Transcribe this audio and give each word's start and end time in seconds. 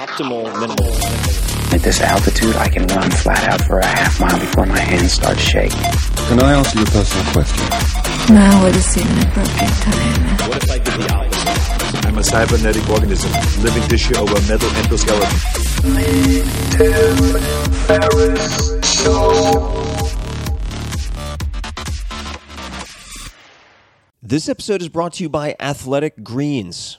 optimal 0.00 0.44
minimal. 0.58 0.94
At 1.74 1.82
this 1.82 2.00
altitude, 2.00 2.56
I 2.56 2.68
can 2.68 2.86
run 2.86 3.10
flat 3.10 3.46
out 3.48 3.60
for 3.66 3.80
a 3.80 3.86
half 3.86 4.18
mile 4.18 4.40
before 4.40 4.64
my 4.64 4.78
hands 4.78 5.12
start 5.12 5.38
shaking. 5.38 5.76
Can 6.28 6.40
I 6.42 6.54
ask 6.54 6.74
you 6.74 6.82
a 6.82 6.86
personal 6.86 7.32
question? 7.34 8.34
Now 8.34 8.64
would 8.64 8.74
seem 8.76 9.06
an 9.06 9.28
appropriate 9.28 9.76
time. 9.84 10.48
What 10.48 10.64
if 10.64 10.70
I 10.70 10.78
did 10.78 10.94
the 10.94 11.12
opposite? 11.12 12.06
I'm 12.06 12.16
a 12.16 12.24
cybernetic 12.24 12.88
organism, 12.88 13.30
living 13.62 13.82
tissue 13.88 14.16
over 14.16 14.40
metal 14.48 14.70
endoskeleton. 14.70 15.36
This 24.22 24.48
episode 24.48 24.80
is 24.80 24.88
brought 24.88 25.12
to 25.14 25.24
you 25.24 25.28
by 25.28 25.56
Athletic 25.60 26.22
Greens. 26.22 26.98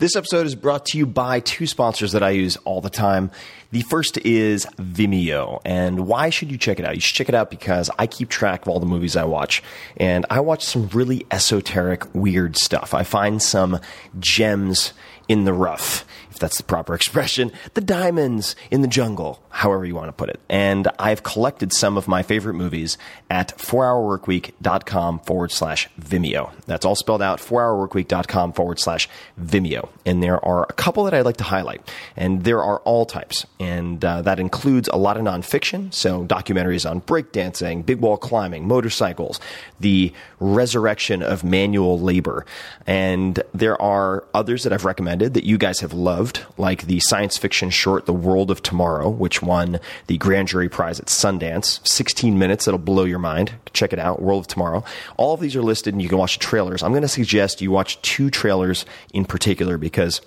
This 0.00 0.14
episode 0.14 0.46
is 0.46 0.54
brought 0.54 0.86
to 0.86 0.98
you 0.98 1.06
by 1.06 1.40
two 1.40 1.66
sponsors 1.66 2.12
that 2.12 2.22
I 2.22 2.30
use 2.30 2.56
all 2.58 2.80
the 2.80 2.88
time. 2.88 3.32
The 3.72 3.80
first 3.82 4.16
is 4.18 4.64
Vimeo. 4.76 5.60
And 5.64 6.06
why 6.06 6.30
should 6.30 6.52
you 6.52 6.56
check 6.56 6.78
it 6.78 6.84
out? 6.84 6.94
You 6.94 7.00
should 7.00 7.16
check 7.16 7.28
it 7.28 7.34
out 7.34 7.50
because 7.50 7.90
I 7.98 8.06
keep 8.06 8.28
track 8.28 8.62
of 8.62 8.68
all 8.68 8.78
the 8.78 8.86
movies 8.86 9.16
I 9.16 9.24
watch. 9.24 9.60
And 9.96 10.24
I 10.30 10.38
watch 10.38 10.64
some 10.64 10.86
really 10.90 11.26
esoteric, 11.32 12.14
weird 12.14 12.56
stuff. 12.56 12.94
I 12.94 13.02
find 13.02 13.42
some 13.42 13.80
gems 14.20 14.92
in 15.26 15.42
the 15.42 15.52
rough, 15.52 15.97
if 16.38 16.40
that's 16.40 16.56
the 16.56 16.62
proper 16.62 16.94
expression, 16.94 17.50
the 17.74 17.80
diamonds 17.80 18.54
in 18.70 18.80
the 18.80 18.86
jungle, 18.86 19.42
however 19.50 19.84
you 19.84 19.96
want 19.96 20.06
to 20.06 20.12
put 20.12 20.28
it. 20.28 20.38
And 20.48 20.86
I've 20.96 21.24
collected 21.24 21.72
some 21.72 21.96
of 21.96 22.06
my 22.06 22.22
favorite 22.22 22.54
movies 22.54 22.96
at 23.28 23.58
4hourworkweek.com 23.58 25.18
forward 25.20 25.50
slash 25.50 25.88
Vimeo. 26.00 26.52
That's 26.66 26.84
all 26.84 26.94
spelled 26.94 27.22
out, 27.22 27.40
4hourworkweek.com 27.40 28.52
forward 28.52 28.78
slash 28.78 29.08
Vimeo. 29.40 29.88
And 30.06 30.22
there 30.22 30.42
are 30.44 30.64
a 30.68 30.72
couple 30.74 31.02
that 31.04 31.14
I'd 31.14 31.24
like 31.24 31.38
to 31.38 31.44
highlight. 31.44 31.80
And 32.16 32.44
there 32.44 32.62
are 32.62 32.78
all 32.80 33.04
types. 33.04 33.44
And 33.58 34.04
uh, 34.04 34.22
that 34.22 34.38
includes 34.38 34.88
a 34.92 34.96
lot 34.96 35.16
of 35.16 35.24
nonfiction, 35.24 35.92
so 35.92 36.24
documentaries 36.24 36.88
on 36.88 37.00
breakdancing, 37.00 37.84
big 37.84 37.98
wall 37.98 38.16
climbing, 38.16 38.68
motorcycles, 38.68 39.40
the 39.80 40.12
resurrection 40.38 41.20
of 41.20 41.42
manual 41.42 41.98
labor. 41.98 42.46
And 42.86 43.42
there 43.52 43.80
are 43.82 44.24
others 44.34 44.62
that 44.62 44.72
I've 44.72 44.84
recommended 44.84 45.34
that 45.34 45.42
you 45.42 45.58
guys 45.58 45.80
have 45.80 45.92
loved, 45.92 46.27
like 46.56 46.86
the 46.86 47.00
science 47.00 47.36
fiction 47.36 47.70
short 47.70 48.06
The 48.06 48.12
World 48.12 48.50
of 48.50 48.62
Tomorrow, 48.62 49.08
which 49.08 49.42
won 49.42 49.80
the 50.06 50.18
Grand 50.18 50.48
Jury 50.48 50.68
Prize 50.68 51.00
at 51.00 51.06
Sundance. 51.06 51.86
16 51.86 52.38
minutes, 52.38 52.66
it'll 52.66 52.78
blow 52.78 53.04
your 53.04 53.18
mind. 53.18 53.52
Check 53.72 53.92
it 53.92 53.98
out, 53.98 54.22
World 54.22 54.44
of 54.44 54.48
Tomorrow. 54.48 54.84
All 55.16 55.34
of 55.34 55.40
these 55.40 55.56
are 55.56 55.62
listed 55.62 55.94
and 55.94 56.02
you 56.02 56.08
can 56.08 56.18
watch 56.18 56.38
the 56.38 56.44
trailers. 56.44 56.82
I'm 56.82 56.92
going 56.92 57.02
to 57.02 57.08
suggest 57.08 57.60
you 57.60 57.70
watch 57.70 58.00
two 58.02 58.30
trailers 58.30 58.84
in 59.12 59.24
particular 59.24 59.78
because 59.78 60.20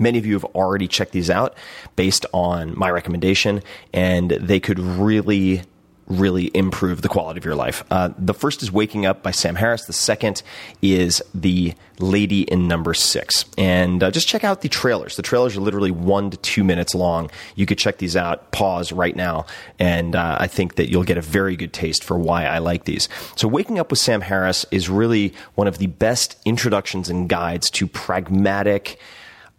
Many 0.00 0.16
of 0.16 0.24
you 0.24 0.32
have 0.32 0.46
already 0.46 0.88
checked 0.88 1.12
these 1.12 1.28
out 1.28 1.54
based 1.94 2.24
on 2.32 2.72
my 2.76 2.90
recommendation, 2.90 3.62
and 3.92 4.30
they 4.30 4.58
could 4.58 4.78
really 4.78 5.62
really 6.10 6.50
improve 6.54 7.02
the 7.02 7.08
quality 7.08 7.38
of 7.38 7.44
your 7.44 7.54
life. 7.54 7.84
Uh, 7.90 8.10
the 8.18 8.34
first 8.34 8.62
is 8.62 8.70
Waking 8.70 9.06
Up 9.06 9.22
by 9.22 9.30
Sam 9.30 9.54
Harris. 9.54 9.86
The 9.86 9.92
second 9.92 10.42
is 10.82 11.22
The 11.34 11.74
Lady 11.98 12.42
in 12.42 12.66
Number 12.66 12.92
Six. 12.92 13.44
And 13.56 14.02
uh, 14.02 14.10
just 14.10 14.26
check 14.26 14.44
out 14.44 14.60
the 14.60 14.68
trailers. 14.68 15.16
The 15.16 15.22
trailers 15.22 15.56
are 15.56 15.60
literally 15.60 15.90
one 15.90 16.30
to 16.30 16.36
two 16.38 16.64
minutes 16.64 16.94
long. 16.94 17.30
You 17.54 17.64
could 17.64 17.78
check 17.78 17.98
these 17.98 18.16
out, 18.16 18.50
pause 18.52 18.92
right 18.92 19.14
now, 19.14 19.46
and 19.78 20.16
uh, 20.16 20.36
I 20.40 20.48
think 20.48 20.74
that 20.74 20.90
you'll 20.90 21.04
get 21.04 21.16
a 21.18 21.22
very 21.22 21.56
good 21.56 21.72
taste 21.72 22.02
for 22.02 22.18
why 22.18 22.44
I 22.44 22.58
like 22.58 22.84
these. 22.84 23.08
So, 23.36 23.46
Waking 23.48 23.78
Up 23.78 23.90
with 23.90 24.00
Sam 24.00 24.20
Harris 24.20 24.66
is 24.70 24.88
really 24.88 25.32
one 25.54 25.68
of 25.68 25.78
the 25.78 25.86
best 25.86 26.36
introductions 26.44 27.08
and 27.08 27.28
guides 27.28 27.70
to 27.70 27.86
pragmatic 27.86 28.98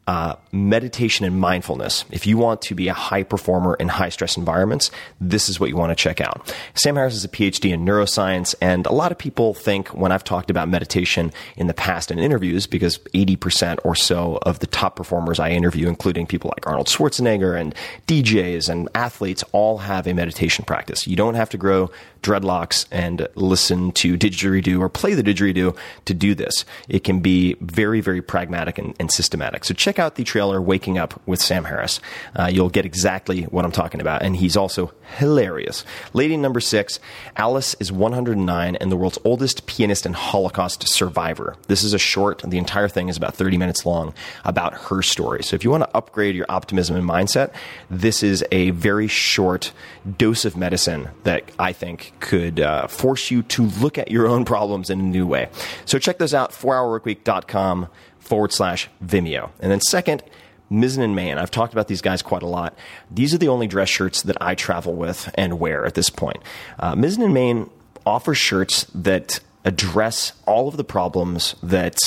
uh, 0.08 0.36
meditation 0.52 1.26
and 1.26 1.40
mindfulness. 1.40 2.06
If 2.12 2.26
you 2.26 2.38
want 2.38 2.62
to 2.64 2.76
be 2.76 2.88
a 2.88 2.94
high 2.94 3.24
performer 3.24 3.76
in 3.76 3.88
high 3.88 4.10
stress 4.10 4.36
environments, 4.36 4.90
this 5.20 5.48
is 5.48 5.60
what 5.60 5.70
you 5.70 5.78
want 5.78 5.92
to 5.92 5.96
check 5.96 6.20
out. 6.20 6.54
Sam 6.74 6.96
Harris 6.96 7.14
is 7.14 7.24
a 7.24 7.30
PhD 7.30 7.72
in 7.72 7.86
neuroscience, 7.86 8.56
and 8.62 8.86
a 8.88 8.92
lot 8.92 9.12
of 9.12 9.18
people 9.18 9.54
think 9.54 9.90
when 9.90 10.12
I've 10.12 10.24
talked 10.24 10.50
about 10.50 10.68
meditation 10.68 11.32
in 11.56 11.68
the 11.68 11.74
past 11.74 12.12
in 12.12 12.20
interviews, 12.20 12.68
because 12.68 12.98
80% 13.14 13.80
or 13.84 13.96
so 13.96 14.40
of 14.42 14.60
the 14.60 14.68
top 14.68 14.96
performers 14.96 15.40
I 15.40 15.52
interview, 15.52 15.88
including 15.88 16.26
people 16.26 16.52
like 16.56 16.66
Arnold 16.68 16.88
Schwarzenegger 16.88 17.60
and 17.60 17.76
DJs 18.08 18.70
and 18.70 18.90
athletes, 18.96 19.44
all 19.52 19.78
have 19.78 20.08
a 20.08 20.14
meditation 20.14 20.66
practice. 20.66 21.08
You 21.08 21.16
don't 21.16 21.36
have 21.36 21.50
to 21.52 21.58
grow 21.58 21.92
dreadlocks 22.24 22.86
and 22.92 23.28
listen 23.36 23.92
to 23.94 24.18
didgeridoo 24.18 24.80
or 24.80 24.90
play 24.90 25.14
the 25.14 25.24
didgeridoo 25.24 25.76
to 26.06 26.14
do 26.14 26.36
this. 26.36 26.66
It 26.88 27.04
can 27.04 27.20
be 27.20 27.56
very, 27.62 28.02
very 28.02 28.22
pragmatic 28.22 28.78
and, 28.78 28.96
and 29.00 29.12
systematic. 29.12 29.66
So 29.66 29.74
check 29.74 29.91
check 29.92 30.00
out 30.00 30.16
the 30.16 30.24
trailer 30.24 30.62
Waking 30.62 30.98
Up 30.98 31.22
with 31.26 31.42
Sam 31.42 31.66
Harris. 31.66 32.00
Uh, 32.34 32.50
you'll 32.50 32.70
get 32.70 32.86
exactly 32.86 33.44
what 33.44 33.66
I'm 33.66 33.74
talking 33.74 34.00
about. 34.00 34.22
And 34.22 34.38
he's 34.38 34.56
also 34.56 34.94
hilarious. 35.18 35.84
Lady 36.14 36.38
number 36.38 36.62
six, 36.62 37.02
Alice 37.36 37.76
is 37.82 37.92
109 37.92 38.76
and 38.78 38.90
the 38.90 38.96
world's 38.96 39.20
oldest 39.26 39.66
pianist 39.66 40.06
and 40.06 40.16
Holocaust 40.16 40.88
survivor. 40.88 41.58
This 41.68 41.84
is 41.84 41.94
a 41.94 42.00
short, 42.00 42.42
the 42.48 42.58
entire 42.58 42.88
thing 42.88 43.10
is 43.10 43.18
about 43.18 43.36
30 43.36 43.58
minutes 43.58 43.86
long, 43.86 44.14
about 44.46 44.74
her 44.74 45.02
story. 45.02 45.44
So 45.44 45.58
if 45.58 45.64
you 45.66 45.70
want 45.70 45.84
to 45.84 45.94
upgrade 45.94 46.38
your 46.38 46.46
optimism 46.48 46.96
and 46.96 47.06
mindset, 47.06 47.54
this 47.90 48.24
is 48.24 48.46
a 48.50 48.70
very 48.70 49.10
short 49.10 49.74
dose 50.18 50.46
of 50.46 50.56
medicine 50.56 51.10
that 51.24 51.52
I 51.60 51.74
think 51.74 52.14
could 52.22 52.62
uh, 52.62 52.88
force 52.88 53.30
you 53.30 53.44
to 53.44 53.64
look 53.64 53.98
at 53.98 54.10
your 54.10 54.26
own 54.26 54.46
problems 54.46 54.90
in 54.90 55.02
a 55.02 55.04
new 55.04 55.28
way. 55.28 55.50
So 55.84 56.00
check 56.00 56.18
those 56.18 56.34
out, 56.34 56.52
4hourworkweek.com 56.52 57.90
forward 58.22 58.54
slash 58.54 58.90
Vimeo. 59.04 59.50
And 59.60 59.72
then 59.72 59.82
second, 59.82 60.24
Mizzen 60.72 61.04
and 61.04 61.16
Main. 61.16 61.38
I've 61.38 61.52
talked 61.52 61.74
about 61.74 61.90
these 61.90 62.02
guys 62.02 62.22
quite 62.22 62.44
a 62.44 62.48
lot. 62.48 62.74
These 63.12 63.34
are 63.34 63.38
the 63.38 63.50
only 63.50 63.68
dress 63.68 63.90
shirts 63.90 64.22
that 64.24 64.38
I 64.40 64.56
travel 64.56 64.94
with 64.94 65.30
and 65.36 65.60
wear 65.60 65.86
at 65.86 65.96
this 65.96 66.10
point. 66.10 66.38
Uh, 66.80 66.96
Mizzen 66.96 67.26
and 67.26 67.34
Main 67.34 67.70
offers 68.06 68.38
shirts 68.38 68.86
that 68.96 69.42
address 69.66 70.34
all 70.46 70.68
of 70.68 70.78
the 70.78 70.84
problems 70.84 71.56
that 71.62 72.00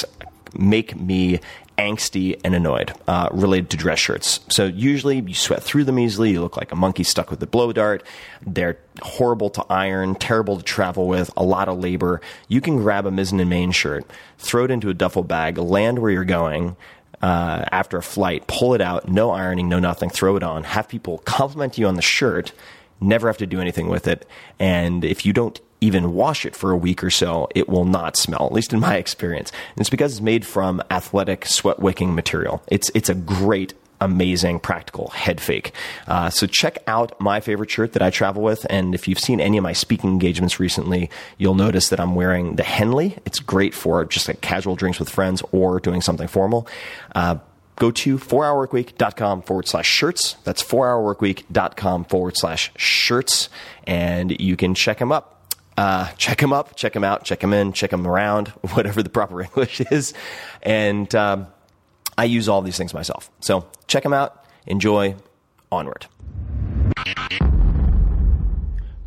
make 0.57 0.97
me 0.97 1.41
angsty 1.79 2.41
and 2.45 2.55
annoyed 2.55 2.93
uh, 3.09 3.29
related 3.33 3.71
to 3.71 3.77
dress 3.77 3.99
shirts. 3.99 4.41
So 4.49 4.67
usually 4.67 5.21
you 5.21 5.35
sweat 5.35 5.63
through 5.63 5.85
them 5.85 5.99
easily. 5.99 6.31
You 6.31 6.41
look 6.41 6.57
like 6.57 6.73
a 6.73 6.77
monkey 6.77 7.03
stuck 7.03 7.31
with 7.31 7.43
a 7.43 7.47
blow 7.47 7.73
dart. 7.73 8.05
They're 8.47 8.79
horrible 9.03 9.51
to 9.51 9.65
iron, 9.69 10.15
terrible 10.15 10.57
to 10.57 10.63
travel 10.63 11.09
with, 11.09 11.31
a 11.37 11.43
lot 11.43 11.69
of 11.69 11.79
labor. 11.79 12.21
You 12.49 12.61
can 12.61 12.77
grab 12.77 13.07
a 13.07 13.11
Mizzen 13.11 13.41
and 13.41 13.51
Main 13.51 13.73
shirt, 13.73 14.05
throw 14.39 14.65
it 14.65 14.71
into 14.71 14.89
a 14.89 14.95
duffel 14.95 15.25
bag, 15.25 15.59
land 15.59 15.99
where 15.99 16.11
you're 16.11 16.25
going. 16.25 16.77
Uh, 17.23 17.65
after 17.73 17.97
a 17.97 18.03
flight, 18.03 18.47
pull 18.47 18.75
it 18.75 18.83
out, 18.83 19.09
no 19.09 19.31
ironing, 19.31 19.67
no 19.67 19.79
nothing, 19.79 20.11
throw 20.11 20.37
it 20.37 20.43
on, 20.43 20.63
have 20.63 20.87
people 20.87 21.19
compliment 21.25 21.79
you 21.79 21.87
on 21.87 21.95
the 21.95 22.03
shirt, 22.03 22.53
never 23.01 23.29
have 23.29 23.39
to 23.39 23.47
do 23.47 23.61
anything 23.61 23.89
with 23.89 24.07
it. 24.07 24.27
And 24.59 25.05
if 25.05 25.25
you 25.25 25.33
don't 25.33 25.59
even 25.85 26.15
wash 26.15 26.47
it 26.47 26.57
for 26.57 26.71
a 26.71 26.77
week 26.77 27.05
or 27.05 27.11
so, 27.11 27.49
it 27.55 27.69
will 27.69 27.85
not 27.85 28.17
smell, 28.17 28.47
at 28.47 28.53
least 28.53 28.73
in 28.73 28.81
my 28.81 28.97
experience. 29.05 29.51
And 29.51 29.81
it's 29.81 29.91
because 29.91 30.13
it's 30.13 30.21
made 30.21 30.47
from 30.47 30.83
athletic 30.91 31.47
sweat 31.47 31.79
wicking 31.79 32.15
material. 32.15 32.63
It's, 32.69 32.91
it's 32.95 33.09
a 33.09 33.15
great 33.15 33.75
amazing 34.01 34.61
practical 34.61 35.09
head 35.09 35.41
fake. 35.41 35.73
Uh, 36.07 36.29
so 36.31 36.47
check 36.47 36.79
out 36.87 37.19
my 37.21 37.41
favorite 37.41 37.71
shirt 37.71 37.93
that 37.93 38.03
I 38.03 38.11
travel 38.11 38.43
with. 38.43 38.67
And 38.69 38.95
if 38.95 39.09
you've 39.09 39.19
seen 39.19 39.41
any 39.41 39.57
of 39.57 39.63
my 39.63 39.73
speaking 39.73 40.11
engagements 40.11 40.59
recently, 40.61 41.11
you'll 41.39 41.55
notice 41.55 41.89
that 41.89 42.01
I'm 42.01 42.15
wearing 42.15 42.57
the 42.57 42.63
Henley. 42.63 43.17
It's 43.25 43.39
great 43.39 43.75
for 43.75 44.05
just 44.05 44.29
like 44.29 44.41
casual 44.41 44.77
drinks 44.77 44.99
with 44.99 45.09
friends 45.09 45.43
or 45.53 45.81
doing 45.81 46.01
something 46.01 46.29
formal. 46.29 46.67
Uh, 47.15 47.37
go 47.77 47.91
to 47.91 48.19
4hourworkweek.com 48.19 49.43
forward 49.43 49.69
slash 49.69 49.89
shirts. 49.89 50.37
That's 50.45 50.63
4hourworkweek.com 50.63 52.05
forward 52.05 52.35
slash 52.37 52.73
shirts. 52.77 53.49
And 53.87 54.39
you 54.41 54.57
can 54.57 54.75
check 54.75 54.99
them 54.99 55.13
up. 55.13 55.34
Uh, 55.77 56.09
check 56.13 56.39
them 56.39 56.53
up, 56.53 56.77
check 56.77 56.93
them 56.93 57.05
out, 57.05 57.25
check 57.25 57.41
them 57.41 57.53
in, 57.53 57.73
check 57.73 57.91
them 57.91 58.07
around, 58.07 58.49
whatever 58.75 59.03
the 59.03 59.11
proper 59.11 59.43
English 59.45 59.81
is. 59.81 60.15
And 60.63 61.13
um, 61.15 61.49
I 62.17 62.25
use 62.25 62.49
all 62.49 62.63
these 62.63 62.79
things 62.79 62.95
myself. 62.95 63.31
So 63.41 63.67
check 63.87 64.03
them 64.03 64.13
out, 64.13 64.45
enjoy, 64.67 65.17
onward. 65.73 66.07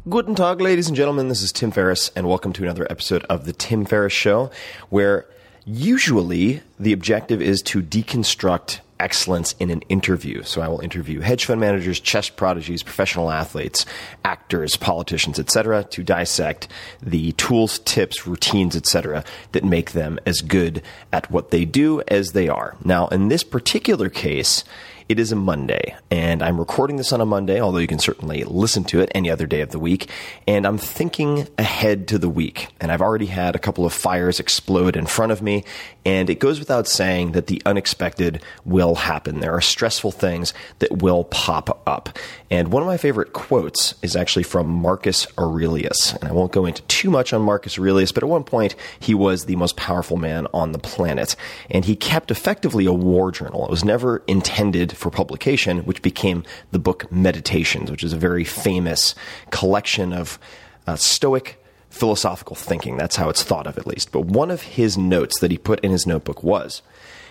Guten 0.09 0.35
Tag, 0.35 0.61
ladies 0.61 0.87
and 0.87 0.95
gentlemen. 0.95 1.27
This 1.27 1.41
is 1.41 1.51
Tim 1.51 1.71
Ferriss, 1.71 2.11
and 2.15 2.27
welcome 2.27 2.53
to 2.53 2.63
another 2.63 2.87
episode 2.89 3.23
of 3.25 3.43
The 3.43 3.51
Tim 3.51 3.83
Ferriss 3.83 4.13
Show, 4.13 4.49
where 4.89 5.25
usually 5.65 6.61
the 6.79 6.93
objective 6.93 7.41
is 7.41 7.61
to 7.63 7.81
deconstruct 7.81 8.79
excellence 8.99 9.53
in 9.59 9.69
an 9.69 9.81
interview. 9.89 10.43
So 10.43 10.61
I 10.61 10.67
will 10.67 10.79
interview 10.79 11.21
hedge 11.21 11.45
fund 11.45 11.59
managers, 11.59 11.99
chess 11.99 12.29
prodigies, 12.29 12.83
professional 12.83 13.31
athletes, 13.31 13.85
actors, 14.23 14.75
politicians, 14.77 15.39
etc. 15.39 15.83
to 15.85 16.03
dissect 16.03 16.67
the 17.01 17.31
tools, 17.33 17.79
tips, 17.79 18.27
routines, 18.27 18.75
etc. 18.75 19.23
that 19.51 19.63
make 19.63 19.91
them 19.91 20.19
as 20.25 20.41
good 20.41 20.81
at 21.11 21.29
what 21.31 21.51
they 21.51 21.65
do 21.65 22.01
as 22.07 22.31
they 22.31 22.47
are. 22.49 22.75
Now, 22.83 23.07
in 23.07 23.27
this 23.27 23.43
particular 23.43 24.09
case, 24.09 24.63
it 25.09 25.19
is 25.19 25.31
a 25.31 25.35
Monday, 25.35 25.95
and 26.11 26.43
I'm 26.43 26.59
recording 26.59 26.97
this 26.97 27.13
on 27.13 27.21
a 27.21 27.25
Monday, 27.25 27.61
although 27.61 27.77
you 27.77 27.87
can 27.87 27.99
certainly 27.99 28.43
listen 28.43 28.83
to 28.85 28.99
it 28.99 29.09
any 29.15 29.29
other 29.29 29.47
day 29.47 29.61
of 29.61 29.69
the 29.69 29.79
week. 29.79 30.09
And 30.45 30.67
I'm 30.67 30.77
thinking 30.77 31.47
ahead 31.57 32.09
to 32.09 32.17
the 32.17 32.27
week, 32.27 32.67
and 32.81 32.91
I've 32.91 33.01
already 33.01 33.27
had 33.27 33.55
a 33.55 33.59
couple 33.59 33.85
of 33.85 33.93
fires 33.93 34.39
explode 34.39 34.97
in 34.97 35.05
front 35.05 35.31
of 35.31 35.41
me, 35.41 35.63
and 36.05 36.29
it 36.29 36.39
goes 36.39 36.59
without 36.59 36.87
saying 36.87 37.31
that 37.31 37.47
the 37.47 37.61
unexpected 37.65 38.43
will 38.65 38.95
happen. 38.95 39.39
There 39.39 39.53
are 39.53 39.61
stressful 39.61 40.11
things 40.11 40.53
that 40.79 41.01
will 41.01 41.23
pop 41.23 41.81
up. 41.87 42.17
And 42.49 42.71
one 42.71 42.81
of 42.81 42.87
my 42.87 42.97
favorite 42.97 43.33
quotes 43.33 43.93
is 44.01 44.15
actually 44.15 44.43
from 44.43 44.67
Marcus 44.69 45.27
Aurelius. 45.37 46.13
And 46.13 46.29
I 46.29 46.31
won't 46.31 46.53
go 46.53 46.65
into 46.65 46.81
too 46.83 47.09
much 47.09 47.33
on 47.33 47.41
Marcus 47.41 47.77
Aurelius, 47.77 48.13
but 48.13 48.23
at 48.23 48.29
one 48.29 48.45
point 48.45 48.75
he 48.99 49.13
was 49.13 49.45
the 49.45 49.57
most 49.57 49.75
powerful 49.75 50.15
man 50.15 50.47
on 50.53 50.71
the 50.71 50.79
planet. 50.79 51.35
And 51.69 51.83
he 51.83 51.95
kept 51.95 52.31
effectively 52.31 52.85
a 52.85 52.93
war 52.93 53.31
journal. 53.31 53.65
It 53.65 53.71
was 53.71 53.83
never 53.83 54.23
intended 54.27 54.95
for 54.95 55.09
publication, 55.09 55.79
which 55.79 56.01
became 56.01 56.43
the 56.71 56.79
book 56.79 57.11
Meditations, 57.11 57.91
which 57.91 58.03
is 58.03 58.13
a 58.13 58.17
very 58.17 58.45
famous 58.45 59.13
collection 59.51 60.13
of 60.13 60.39
uh, 60.85 60.95
Stoic 60.95 61.61
philosophical 61.89 62.55
thinking. 62.55 62.95
That's 62.95 63.17
how 63.17 63.27
it's 63.27 63.43
thought 63.43 63.67
of, 63.67 63.77
at 63.77 63.87
least. 63.87 64.11
But 64.11 64.21
one 64.21 64.51
of 64.51 64.61
his 64.61 64.97
notes 64.97 65.39
that 65.39 65.51
he 65.51 65.57
put 65.57 65.81
in 65.81 65.91
his 65.91 66.07
notebook 66.07 66.43
was, 66.43 66.81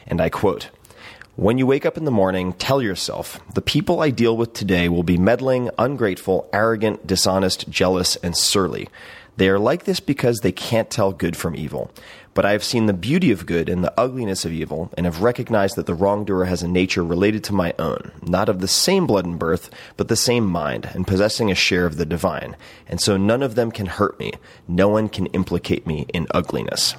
and 0.06 0.20
I 0.20 0.28
quote, 0.28 0.68
when 1.36 1.58
you 1.58 1.66
wake 1.66 1.84
up 1.84 1.98
in 1.98 2.06
the 2.06 2.10
morning, 2.10 2.54
tell 2.54 2.80
yourself, 2.80 3.40
the 3.52 3.60
people 3.60 4.00
I 4.00 4.08
deal 4.08 4.34
with 4.34 4.54
today 4.54 4.88
will 4.88 5.02
be 5.02 5.18
meddling, 5.18 5.68
ungrateful, 5.76 6.48
arrogant, 6.50 7.06
dishonest, 7.06 7.68
jealous, 7.68 8.16
and 8.16 8.34
surly. 8.34 8.88
They 9.36 9.50
are 9.50 9.58
like 9.58 9.84
this 9.84 10.00
because 10.00 10.38
they 10.38 10.52
can't 10.52 10.88
tell 10.88 11.12
good 11.12 11.36
from 11.36 11.54
evil. 11.54 11.90
But 12.32 12.46
I 12.46 12.52
have 12.52 12.64
seen 12.64 12.86
the 12.86 12.94
beauty 12.94 13.32
of 13.32 13.44
good 13.44 13.68
and 13.68 13.84
the 13.84 13.92
ugliness 14.00 14.46
of 14.46 14.52
evil, 14.52 14.90
and 14.96 15.04
have 15.04 15.20
recognized 15.20 15.76
that 15.76 15.84
the 15.84 15.94
wrongdoer 15.94 16.46
has 16.46 16.62
a 16.62 16.68
nature 16.68 17.04
related 17.04 17.44
to 17.44 17.54
my 17.54 17.74
own, 17.78 18.12
not 18.22 18.48
of 18.48 18.60
the 18.60 18.68
same 18.68 19.06
blood 19.06 19.26
and 19.26 19.38
birth, 19.38 19.68
but 19.98 20.08
the 20.08 20.16
same 20.16 20.46
mind, 20.46 20.88
and 20.94 21.06
possessing 21.06 21.50
a 21.50 21.54
share 21.54 21.84
of 21.84 21.98
the 21.98 22.06
divine. 22.06 22.56
And 22.88 22.98
so 22.98 23.18
none 23.18 23.42
of 23.42 23.56
them 23.56 23.70
can 23.70 23.86
hurt 23.86 24.18
me. 24.18 24.32
No 24.66 24.88
one 24.88 25.10
can 25.10 25.26
implicate 25.26 25.86
me 25.86 26.06
in 26.14 26.28
ugliness. 26.30 26.94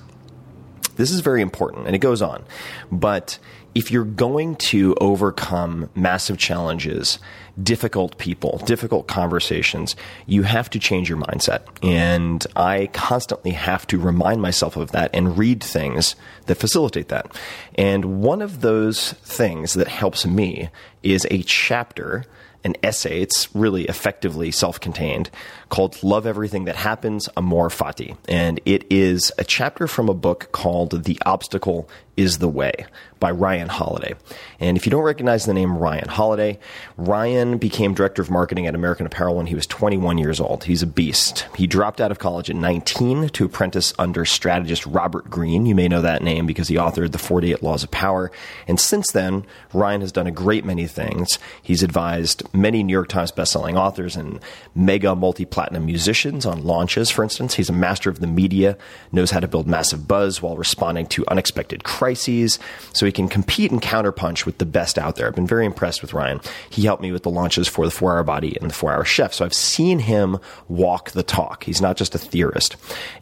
This 0.95 1.11
is 1.11 1.21
very 1.21 1.41
important, 1.41 1.85
and 1.85 1.95
it 1.95 1.99
goes 1.99 2.21
on. 2.21 2.43
But 2.91 3.37
if 3.75 3.91
you're 3.91 4.03
going 4.03 4.55
to 4.55 4.95
overcome 4.99 5.89
massive 5.95 6.37
challenges, 6.37 7.19
difficult 7.61 8.17
people, 8.17 8.61
difficult 8.65 9.07
conversations, 9.07 9.95
you 10.25 10.43
have 10.43 10.69
to 10.71 10.79
change 10.79 11.09
your 11.09 11.17
mindset. 11.17 11.61
And 11.83 12.45
I 12.55 12.87
constantly 12.93 13.51
have 13.51 13.85
to 13.87 13.99
remind 13.99 14.41
myself 14.41 14.77
of 14.77 14.91
that 14.91 15.11
and 15.13 15.37
read 15.37 15.63
things 15.63 16.15
that 16.45 16.55
facilitate 16.55 17.09
that. 17.09 17.35
And 17.75 18.21
one 18.21 18.41
of 18.41 18.61
those 18.61 19.13
things 19.13 19.73
that 19.73 19.87
helps 19.87 20.25
me 20.25 20.69
is 21.03 21.27
a 21.29 21.43
chapter 21.43 22.25
an 22.63 22.75
essay. 22.83 23.21
It's 23.21 23.53
really 23.55 23.85
effectively 23.85 24.51
self 24.51 24.79
contained 24.79 25.29
called 25.69 26.01
Love 26.03 26.25
Everything 26.25 26.65
That 26.65 26.75
Happens, 26.75 27.29
Amor 27.37 27.69
Fati. 27.69 28.17
And 28.27 28.59
it 28.65 28.85
is 28.89 29.31
a 29.37 29.43
chapter 29.43 29.87
from 29.87 30.09
a 30.09 30.13
book 30.13 30.49
called 30.51 31.03
The 31.03 31.19
Obstacle 31.25 31.89
is 32.17 32.39
the 32.39 32.47
Way 32.47 32.85
by 33.19 33.31
Ryan 33.31 33.69
Holiday. 33.69 34.15
And 34.59 34.75
if 34.75 34.85
you 34.85 34.89
don't 34.91 35.03
recognize 35.03 35.45
the 35.45 35.53
name 35.53 35.77
Ryan 35.77 36.07
Holiday, 36.07 36.59
Ryan 36.97 37.57
became 37.57 37.93
director 37.93 38.21
of 38.21 38.29
marketing 38.29 38.67
at 38.67 38.75
American 38.75 39.05
Apparel 39.05 39.35
when 39.35 39.47
he 39.47 39.55
was 39.55 39.65
21 39.67 40.17
years 40.17 40.39
old. 40.39 40.63
He's 40.63 40.83
a 40.83 40.87
beast. 40.87 41.47
He 41.55 41.67
dropped 41.67 42.01
out 42.01 42.11
of 42.11 42.19
college 42.19 42.49
at 42.49 42.55
19 42.55 43.29
to 43.29 43.45
apprentice 43.45 43.93
under 43.97 44.25
strategist 44.25 44.85
Robert 44.85 45.29
Greene. 45.29 45.65
You 45.65 45.75
may 45.75 45.87
know 45.87 46.01
that 46.01 46.23
name 46.23 46.45
because 46.45 46.67
he 46.67 46.75
authored 46.75 47.11
The 47.11 47.17
48 47.17 47.63
Laws 47.63 47.83
of 47.83 47.91
Power. 47.91 48.31
And 48.67 48.79
since 48.79 49.11
then, 49.11 49.45
Ryan 49.73 50.01
has 50.01 50.11
done 50.11 50.27
a 50.27 50.31
great 50.31 50.65
many 50.65 50.87
things. 50.87 51.39
He's 51.61 51.83
advised 51.83 52.43
many 52.53 52.83
New 52.83 52.93
York 52.93 53.09
Times 53.09 53.31
bestselling 53.31 53.75
authors 53.75 54.15
and 54.15 54.39
mega 54.75 55.15
multi 55.15 55.45
platinum 55.57 55.87
musicians 55.87 56.45
on 56.45 56.63
launches, 56.63 57.09
for 57.09 57.23
instance. 57.23 57.55
He's 57.55 57.67
a 57.67 57.73
master 57.73 58.11
of 58.11 58.19
the 58.19 58.27
media, 58.27 58.77
knows 59.11 59.31
how 59.31 59.39
to 59.39 59.47
build 59.47 59.67
massive 59.67 60.07
buzz 60.07 60.39
while 60.39 60.55
responding 60.55 61.07
to 61.07 61.25
unexpected 61.29 61.83
crises, 61.83 62.59
so 62.93 63.07
he 63.07 63.11
can 63.11 63.27
compete 63.27 63.71
and 63.71 63.81
counterpunch 63.81 64.45
with 64.45 64.59
the 64.59 64.67
best 64.67 64.99
out 64.99 65.15
there. 65.15 65.25
I've 65.25 65.33
been 65.33 65.47
very 65.47 65.65
impressed 65.65 66.03
with 66.03 66.13
Ryan. 66.13 66.41
He 66.69 66.83
helped 66.83 67.01
me 67.01 67.11
with 67.11 67.23
the 67.23 67.31
launches 67.31 67.67
for 67.67 67.85
the 67.85 67.91
Four 67.91 68.11
Hour 68.11 68.23
Body 68.23 68.55
and 68.61 68.69
the 68.69 68.73
Four 68.75 68.93
Hour 68.93 69.03
Chef, 69.03 69.33
so 69.33 69.45
I've 69.45 69.53
seen 69.55 69.97
him 69.97 70.37
walk 70.67 71.09
the 71.09 71.23
talk. 71.23 71.63
He's 71.63 71.81
not 71.81 71.97
just 71.97 72.13
a 72.13 72.19
theorist. 72.19 72.75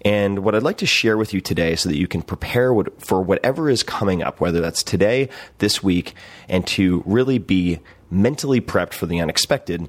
And 0.03 0.39
what 0.39 0.55
I'd 0.55 0.61
like 0.61 0.79
to 0.79 0.85
share 0.85 1.15
with 1.15 1.33
you 1.33 1.39
today 1.39 1.77
so 1.77 1.87
that 1.87 1.95
you 1.95 2.05
can 2.05 2.21
prepare 2.21 2.75
for 2.97 3.21
whatever 3.21 3.69
is 3.69 3.81
coming 3.81 4.21
up, 4.21 4.41
whether 4.41 4.59
that's 4.59 4.83
today, 4.83 5.29
this 5.59 5.81
week, 5.81 6.15
and 6.49 6.67
to 6.67 7.01
really 7.05 7.37
be 7.37 7.79
mentally 8.11 8.59
prepped 8.59 8.93
for 8.93 9.05
the 9.05 9.21
unexpected 9.21 9.87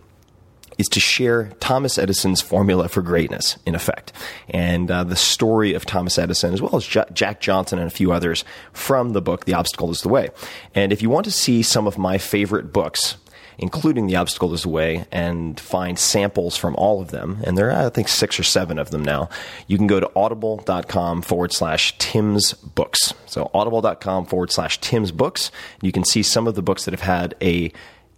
is 0.79 0.87
to 0.89 1.01
share 1.01 1.51
Thomas 1.61 1.99
Edison's 1.99 2.41
formula 2.41 2.89
for 2.89 3.03
greatness, 3.03 3.57
in 3.65 3.75
effect, 3.75 4.13
and 4.49 4.91
uh, 4.91 5.05
the 5.05 5.17
story 5.17 5.75
of 5.75 5.87
Thomas 5.87 6.19
Edison, 6.19 6.53
as 6.53 6.61
well 6.61 6.77
as 6.77 6.87
J- 6.87 7.05
Jack 7.13 7.41
Johnson 7.41 7.79
and 7.79 7.87
a 7.87 7.95
few 7.95 8.13
others 8.13 8.45
from 8.73 9.13
the 9.13 9.23
book 9.23 9.45
The 9.45 9.55
Obstacle 9.55 9.91
is 9.91 10.03
the 10.03 10.09
Way. 10.09 10.29
And 10.75 10.93
if 10.93 11.03
you 11.03 11.11
want 11.11 11.25
to 11.25 11.31
see 11.31 11.63
some 11.63 11.87
of 11.87 11.99
my 11.99 12.19
favorite 12.19 12.73
books, 12.73 13.17
including 13.59 14.07
The 14.07 14.17
Obstacle 14.17 14.53
is 14.53 14.63
the 14.63 14.69
Way, 14.69 15.07
and 15.11 15.59
find 15.59 15.99
samples 15.99 16.57
from 16.57 16.77
all 16.77 17.01
of 17.01 17.11
them, 17.11 17.39
and 17.45 17.57
there 17.57 17.71
are, 17.71 17.87
I 17.87 17.89
think, 17.89 18.09
six 18.09 18.39
or 18.39 18.43
seven 18.43 18.79
of 18.79 18.91
them 18.91 19.03
now, 19.03 19.31
you 19.67 19.79
can 19.79 19.87
go 19.87 19.99
to 19.99 20.11
audible.com 20.15 21.23
forward 21.23 21.53
slash 21.53 21.97
Tim's 21.99 22.53
Books. 22.53 23.15
So 23.25 23.51
audible.com 23.55 24.27
forward 24.27 24.53
slash 24.53 24.79
Tim's 24.81 25.11
Books. 25.11 25.51
You 25.81 25.93
can 25.93 26.05
see 26.05 26.23
some 26.23 26.47
of 26.47 26.55
the 26.55 26.63
books 26.63 26.85
that 26.85 26.93
have 26.93 27.01
had 27.01 27.35
a 27.41 27.73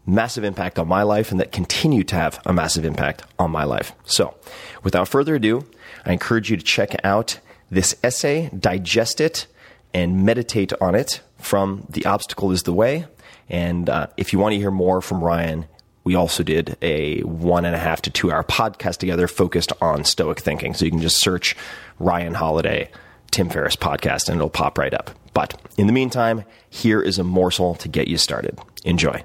massive 0.08 0.42
impact 0.42 0.78
on 0.78 0.88
my 0.88 1.02
life 1.02 1.30
and 1.30 1.38
that 1.38 1.52
continue 1.52 2.02
to 2.02 2.16
have 2.16 2.40
a 2.46 2.52
massive 2.52 2.84
impact 2.84 3.22
on 3.38 3.50
my 3.50 3.64
life. 3.64 3.92
So, 4.04 4.34
without 4.82 5.08
further 5.08 5.34
ado, 5.34 5.66
I 6.04 6.12
encourage 6.12 6.50
you 6.50 6.56
to 6.56 6.64
check 6.64 6.96
out 7.04 7.38
this 7.70 7.94
essay, 8.02 8.50
digest 8.58 9.20
it, 9.20 9.46
and 9.92 10.24
meditate 10.24 10.72
on 10.80 10.94
it 10.94 11.20
from 11.38 11.86
The 11.90 12.06
Obstacle 12.06 12.50
is 12.50 12.62
the 12.62 12.72
Way. 12.72 13.06
And 13.48 13.88
uh, 13.88 14.08
if 14.16 14.32
you 14.32 14.38
want 14.38 14.52
to 14.54 14.58
hear 14.58 14.70
more 14.70 15.00
from 15.00 15.22
Ryan, 15.22 15.66
we 16.04 16.14
also 16.14 16.42
did 16.42 16.76
a 16.80 17.20
one 17.20 17.64
and 17.64 17.74
a 17.74 17.78
half 17.78 18.02
to 18.02 18.10
two 18.10 18.32
hour 18.32 18.42
podcast 18.42 18.96
together 18.98 19.28
focused 19.28 19.72
on 19.80 20.04
Stoic 20.04 20.40
thinking. 20.40 20.74
So 20.74 20.84
you 20.84 20.90
can 20.90 21.00
just 21.00 21.18
search 21.18 21.56
Ryan 21.98 22.34
Holiday, 22.34 22.90
Tim 23.30 23.50
Ferriss 23.50 23.76
podcast, 23.76 24.28
and 24.28 24.36
it'll 24.36 24.48
pop 24.48 24.78
right 24.78 24.94
up. 24.94 25.10
But 25.34 25.60
in 25.76 25.86
the 25.86 25.92
meantime, 25.92 26.44
here 26.70 27.02
is 27.02 27.18
a 27.18 27.24
morsel 27.24 27.74
to 27.76 27.88
get 27.88 28.08
you 28.08 28.16
started. 28.16 28.58
Enjoy. 28.84 29.22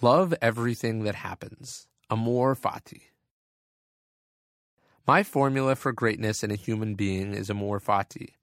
Love 0.00 0.32
everything 0.40 1.02
that 1.04 1.16
happens. 1.16 1.88
Amor 2.10 2.54
fati. 2.54 3.02
My 5.06 5.22
formula 5.22 5.74
for 5.74 5.92
greatness 5.92 6.44
in 6.44 6.50
a 6.50 6.56
human 6.56 6.94
being 6.94 7.34
is 7.34 7.50
amor 7.50 7.80
fati. 7.80 8.34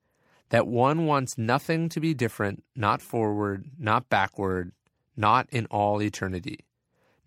That 0.50 0.66
one 0.66 1.06
wants 1.06 1.38
nothing 1.38 1.88
to 1.90 2.00
be 2.00 2.14
different, 2.14 2.62
not 2.74 3.00
forward, 3.00 3.64
not 3.78 4.08
backward, 4.08 4.72
not 5.16 5.48
in 5.50 5.66
all 5.66 6.02
eternity. 6.02 6.66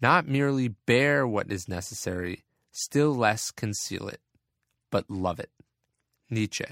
Not 0.01 0.27
merely 0.27 0.69
bear 0.69 1.27
what 1.27 1.51
is 1.51 1.67
necessary, 1.67 2.45
still 2.71 3.13
less 3.13 3.51
conceal 3.51 4.07
it, 4.07 4.21
but 4.91 5.09
love 5.09 5.39
it. 5.39 5.51
Nietzsche. 6.29 6.65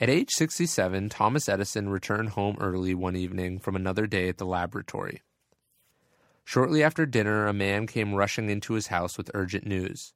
At 0.00 0.08
age 0.08 0.30
67, 0.30 1.10
Thomas 1.10 1.48
Edison 1.48 1.88
returned 1.88 2.30
home 2.30 2.56
early 2.60 2.94
one 2.94 3.14
evening 3.14 3.58
from 3.58 3.76
another 3.76 4.06
day 4.06 4.28
at 4.28 4.38
the 4.38 4.46
laboratory. 4.46 5.22
Shortly 6.44 6.82
after 6.82 7.06
dinner, 7.06 7.46
a 7.46 7.52
man 7.52 7.86
came 7.86 8.14
rushing 8.14 8.50
into 8.50 8.72
his 8.72 8.88
house 8.88 9.16
with 9.16 9.30
urgent 9.34 9.66
news. 9.66 10.12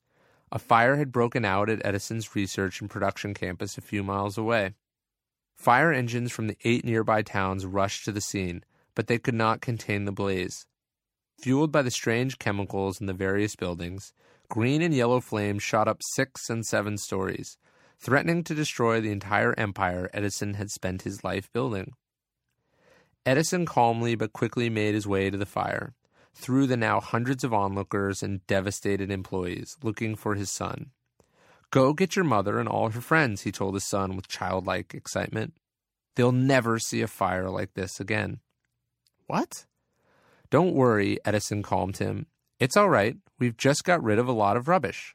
A 0.50 0.58
fire 0.58 0.96
had 0.96 1.12
broken 1.12 1.44
out 1.44 1.68
at 1.68 1.84
Edison's 1.84 2.34
research 2.34 2.80
and 2.80 2.90
production 2.90 3.34
campus 3.34 3.78
a 3.78 3.82
few 3.82 4.02
miles 4.02 4.36
away. 4.36 4.74
Fire 5.56 5.92
engines 5.92 6.32
from 6.32 6.46
the 6.48 6.56
eight 6.64 6.84
nearby 6.84 7.22
towns 7.22 7.64
rushed 7.64 8.04
to 8.04 8.12
the 8.12 8.20
scene, 8.20 8.64
but 8.94 9.06
they 9.06 9.18
could 9.18 9.34
not 9.34 9.60
contain 9.60 10.04
the 10.04 10.12
blaze. 10.12 10.66
Fueled 11.40 11.70
by 11.70 11.82
the 11.82 11.90
strange 11.90 12.38
chemicals 12.38 13.00
in 13.00 13.06
the 13.06 13.12
various 13.12 13.56
buildings, 13.56 14.12
green 14.48 14.82
and 14.82 14.94
yellow 14.94 15.20
flames 15.20 15.62
shot 15.62 15.88
up 15.88 16.00
six 16.14 16.48
and 16.48 16.64
seven 16.64 16.96
stories, 16.96 17.58
threatening 17.98 18.44
to 18.44 18.54
destroy 18.54 19.00
the 19.00 19.12
entire 19.12 19.54
empire 19.58 20.10
Edison 20.12 20.54
had 20.54 20.70
spent 20.70 21.02
his 21.02 21.24
life 21.24 21.52
building. 21.52 21.92
Edison 23.24 23.66
calmly 23.66 24.14
but 24.14 24.32
quickly 24.32 24.70
made 24.70 24.94
his 24.94 25.06
way 25.06 25.30
to 25.30 25.36
the 25.36 25.46
fire 25.46 25.94
through 26.34 26.66
the 26.66 26.76
now 26.76 27.00
hundreds 27.00 27.42
of 27.42 27.54
onlookers 27.54 28.22
and 28.22 28.46
devastated 28.46 29.10
employees 29.10 29.76
looking 29.82 30.14
for 30.14 30.34
his 30.34 30.50
son. 30.50 30.90
Go 31.70 31.92
get 31.92 32.14
your 32.14 32.24
mother 32.24 32.60
and 32.60 32.68
all 32.68 32.90
her 32.90 33.00
friends, 33.00 33.42
he 33.42 33.50
told 33.50 33.74
his 33.74 33.88
son 33.88 34.14
with 34.14 34.28
childlike 34.28 34.94
excitement. 34.94 35.54
They'll 36.14 36.32
never 36.32 36.78
see 36.78 37.02
a 37.02 37.08
fire 37.08 37.50
like 37.50 37.74
this 37.74 37.98
again. 37.98 38.40
What? 39.26 39.66
Don't 40.50 40.74
worry, 40.74 41.18
Edison 41.24 41.62
calmed 41.62 41.96
him. 41.96 42.26
It's 42.60 42.76
all 42.76 42.88
right. 42.88 43.16
We've 43.38 43.56
just 43.56 43.84
got 43.84 44.02
rid 44.02 44.18
of 44.18 44.28
a 44.28 44.32
lot 44.32 44.56
of 44.56 44.68
rubbish. 44.68 45.14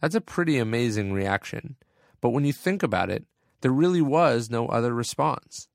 That's 0.00 0.14
a 0.14 0.20
pretty 0.20 0.58
amazing 0.58 1.12
reaction. 1.12 1.76
But 2.20 2.30
when 2.30 2.44
you 2.44 2.52
think 2.52 2.82
about 2.82 3.10
it, 3.10 3.24
there 3.60 3.70
really 3.70 4.02
was 4.02 4.50
no 4.50 4.66
other 4.66 4.94
response. 4.94 5.68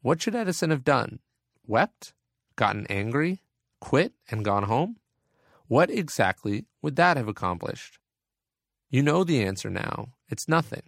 What 0.00 0.20
should 0.20 0.34
Edison 0.34 0.70
have 0.70 0.84
done? 0.84 1.20
Wept? 1.66 2.12
Gotten 2.56 2.86
angry? 2.90 3.42
quit 3.82 4.12
and 4.30 4.44
gone 4.44 4.62
home? 4.62 4.96
What 5.66 5.90
exactly 5.90 6.66
would 6.80 6.94
that 6.96 7.16
have 7.16 7.26
accomplished? 7.26 7.98
You 8.90 9.02
know 9.02 9.24
the 9.24 9.42
answer 9.42 9.68
now. 9.68 10.10
It's 10.28 10.48
nothing. 10.48 10.84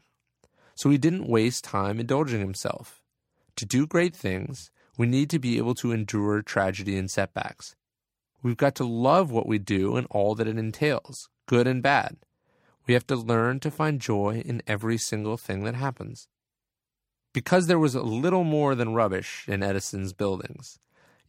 So 0.76 0.90
he 0.90 0.98
didn't 0.98 1.28
waste 1.28 1.64
time 1.64 1.98
indulging 1.98 2.38
himself. 2.40 3.02
To 3.56 3.66
do 3.66 3.86
great 3.86 4.14
things, 4.14 4.70
we 4.96 5.06
need 5.06 5.28
to 5.30 5.40
be 5.40 5.58
able 5.58 5.74
to 5.76 5.90
endure 5.90 6.40
tragedy 6.40 6.96
and 6.96 7.10
setbacks. 7.10 7.74
We've 8.42 8.56
got 8.56 8.76
to 8.76 8.84
love 8.84 9.30
what 9.32 9.48
we 9.48 9.58
do 9.58 9.96
and 9.96 10.06
all 10.10 10.36
that 10.36 10.46
it 10.46 10.56
entails, 10.56 11.28
good 11.46 11.66
and 11.66 11.82
bad. 11.82 12.16
We 12.86 12.94
have 12.94 13.06
to 13.08 13.16
learn 13.16 13.60
to 13.60 13.70
find 13.70 14.00
joy 14.00 14.42
in 14.44 14.62
every 14.66 14.98
single 14.98 15.36
thing 15.36 15.64
that 15.64 15.74
happens. 15.74 16.28
Because 17.32 17.66
there 17.66 17.78
was 17.78 17.94
a 17.94 18.02
little 18.02 18.44
more 18.44 18.74
than 18.74 18.94
rubbish 18.94 19.44
in 19.48 19.62
Edison's 19.62 20.12
buildings, 20.12 20.78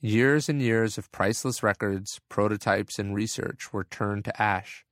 Years 0.01 0.49
and 0.49 0.61
years 0.61 0.99
of 0.99 1.11
priceless 1.11 1.63
records, 1.63 2.21
prototypes, 2.29 2.99
and 2.99 3.15
research 3.15 3.73
were 3.73 3.85
turned 3.85 4.25
to 4.25 4.41
ash. 4.41 4.85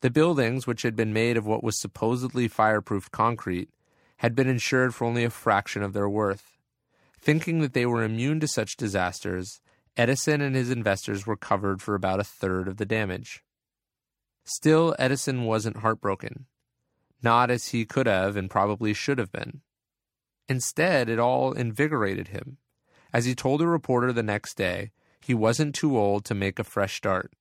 The 0.00 0.10
buildings, 0.10 0.66
which 0.66 0.82
had 0.82 0.96
been 0.96 1.12
made 1.12 1.36
of 1.36 1.46
what 1.46 1.62
was 1.62 1.78
supposedly 1.78 2.48
fireproof 2.48 3.12
concrete, 3.12 3.68
had 4.16 4.34
been 4.34 4.48
insured 4.48 4.92
for 4.92 5.04
only 5.04 5.22
a 5.22 5.30
fraction 5.30 5.84
of 5.84 5.92
their 5.92 6.08
worth. 6.08 6.58
Thinking 7.16 7.60
that 7.60 7.74
they 7.74 7.86
were 7.86 8.02
immune 8.02 8.40
to 8.40 8.48
such 8.48 8.76
disasters, 8.76 9.60
Edison 9.96 10.40
and 10.40 10.56
his 10.56 10.68
investors 10.70 11.28
were 11.28 11.36
covered 11.36 11.80
for 11.80 11.94
about 11.94 12.18
a 12.18 12.24
third 12.24 12.66
of 12.66 12.78
the 12.78 12.86
damage. 12.86 13.44
Still, 14.52 14.96
Edison 14.98 15.44
wasn't 15.44 15.76
heartbroken. 15.76 16.46
Not 17.22 17.52
as 17.52 17.68
he 17.68 17.84
could 17.84 18.06
have 18.06 18.36
and 18.36 18.50
probably 18.50 18.92
should 18.92 19.18
have 19.18 19.30
been. 19.30 19.60
Instead, 20.48 21.08
it 21.08 21.20
all 21.20 21.52
invigorated 21.52 22.28
him. 22.28 22.56
As 23.12 23.26
he 23.26 23.36
told 23.36 23.62
a 23.62 23.68
reporter 23.68 24.12
the 24.12 24.24
next 24.24 24.56
day, 24.56 24.90
he 25.20 25.34
wasn't 25.34 25.76
too 25.76 25.96
old 25.96 26.24
to 26.24 26.34
make 26.34 26.58
a 26.58 26.64
fresh 26.64 26.96
start. 26.96 27.32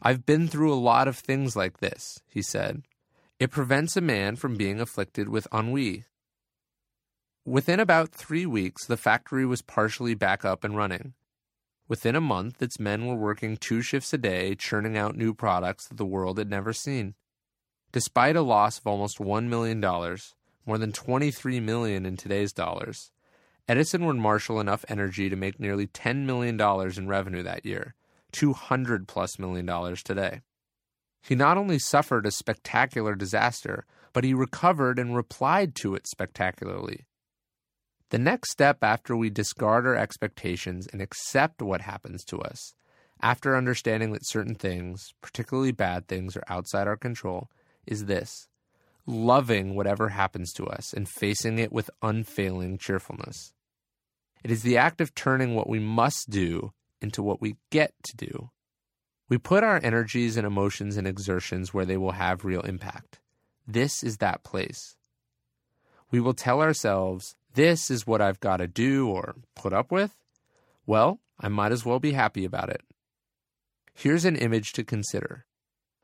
I've 0.00 0.24
been 0.24 0.46
through 0.46 0.72
a 0.72 0.78
lot 0.78 1.08
of 1.08 1.18
things 1.18 1.56
like 1.56 1.78
this, 1.78 2.22
he 2.28 2.40
said. 2.40 2.82
It 3.40 3.50
prevents 3.50 3.96
a 3.96 4.00
man 4.00 4.36
from 4.36 4.56
being 4.56 4.80
afflicted 4.80 5.28
with 5.28 5.48
ennui. 5.52 6.04
Within 7.44 7.80
about 7.80 8.12
three 8.12 8.46
weeks, 8.46 8.86
the 8.86 8.96
factory 8.96 9.44
was 9.44 9.60
partially 9.60 10.14
back 10.14 10.44
up 10.44 10.62
and 10.62 10.76
running. 10.76 11.14
Within 11.88 12.14
a 12.14 12.20
month, 12.20 12.60
its 12.60 12.78
men 12.78 13.06
were 13.06 13.14
working 13.14 13.56
two 13.56 13.80
shifts 13.80 14.12
a 14.12 14.18
day, 14.18 14.54
churning 14.54 14.96
out 14.96 15.16
new 15.16 15.32
products 15.32 15.88
that 15.88 15.96
the 15.96 16.04
world 16.04 16.36
had 16.36 16.50
never 16.50 16.74
seen. 16.74 17.14
Despite 17.92 18.36
a 18.36 18.42
loss 18.42 18.78
of 18.78 18.86
almost 18.86 19.18
$1 19.18 19.48
million, 19.48 19.80
more 19.80 20.76
than 20.76 20.92
23 20.92 21.60
million 21.60 22.04
in 22.04 22.18
today's 22.18 22.52
dollars, 22.52 23.10
Edison 23.66 24.04
would 24.04 24.16
marshal 24.16 24.60
enough 24.60 24.84
energy 24.88 25.30
to 25.30 25.36
make 25.36 25.58
nearly 25.58 25.86
$10 25.86 26.26
million 26.26 26.60
in 26.60 27.08
revenue 27.08 27.42
that 27.42 27.64
year, 27.64 27.94
200 28.32 29.08
plus 29.08 29.38
million 29.38 29.64
dollars 29.64 30.02
today. 30.02 30.42
He 31.22 31.34
not 31.34 31.56
only 31.56 31.78
suffered 31.78 32.26
a 32.26 32.30
spectacular 32.30 33.14
disaster, 33.14 33.86
but 34.12 34.24
he 34.24 34.34
recovered 34.34 34.98
and 34.98 35.16
replied 35.16 35.74
to 35.76 35.94
it 35.94 36.06
spectacularly. 36.06 37.06
The 38.10 38.18
next 38.18 38.50
step 38.50 38.82
after 38.82 39.16
we 39.16 39.28
discard 39.28 39.86
our 39.86 39.96
expectations 39.96 40.86
and 40.92 41.02
accept 41.02 41.60
what 41.60 41.82
happens 41.82 42.24
to 42.24 42.40
us, 42.40 42.74
after 43.20 43.56
understanding 43.56 44.12
that 44.12 44.26
certain 44.26 44.54
things, 44.54 45.12
particularly 45.20 45.72
bad 45.72 46.08
things, 46.08 46.36
are 46.36 46.44
outside 46.48 46.86
our 46.86 46.96
control, 46.96 47.48
is 47.86 48.06
this 48.06 48.48
loving 49.04 49.74
whatever 49.74 50.10
happens 50.10 50.52
to 50.52 50.66
us 50.66 50.92
and 50.92 51.08
facing 51.08 51.58
it 51.58 51.72
with 51.72 51.90
unfailing 52.02 52.76
cheerfulness. 52.76 53.54
It 54.44 54.50
is 54.50 54.62
the 54.62 54.76
act 54.76 55.00
of 55.00 55.14
turning 55.14 55.54
what 55.54 55.68
we 55.68 55.78
must 55.78 56.28
do 56.28 56.72
into 57.00 57.22
what 57.22 57.40
we 57.40 57.56
get 57.70 57.92
to 58.04 58.16
do. 58.16 58.50
We 59.28 59.38
put 59.38 59.64
our 59.64 59.80
energies 59.82 60.36
and 60.36 60.46
emotions 60.46 60.96
and 60.96 61.06
exertions 61.06 61.74
where 61.74 61.84
they 61.84 61.96
will 61.96 62.12
have 62.12 62.44
real 62.44 62.60
impact. 62.60 63.20
This 63.66 64.02
is 64.02 64.18
that 64.18 64.44
place. 64.44 64.96
We 66.10 66.20
will 66.20 66.34
tell 66.34 66.62
ourselves, 66.62 67.34
this 67.54 67.90
is 67.90 68.06
what 68.06 68.20
I've 68.20 68.40
got 68.40 68.58
to 68.58 68.66
do 68.66 69.08
or 69.08 69.36
put 69.54 69.72
up 69.72 69.90
with. 69.90 70.14
Well, 70.86 71.20
I 71.40 71.48
might 71.48 71.72
as 71.72 71.84
well 71.84 71.98
be 71.98 72.12
happy 72.12 72.44
about 72.44 72.70
it. 72.70 72.82
Here's 73.94 74.24
an 74.24 74.36
image 74.36 74.72
to 74.74 74.84
consider. 74.84 75.46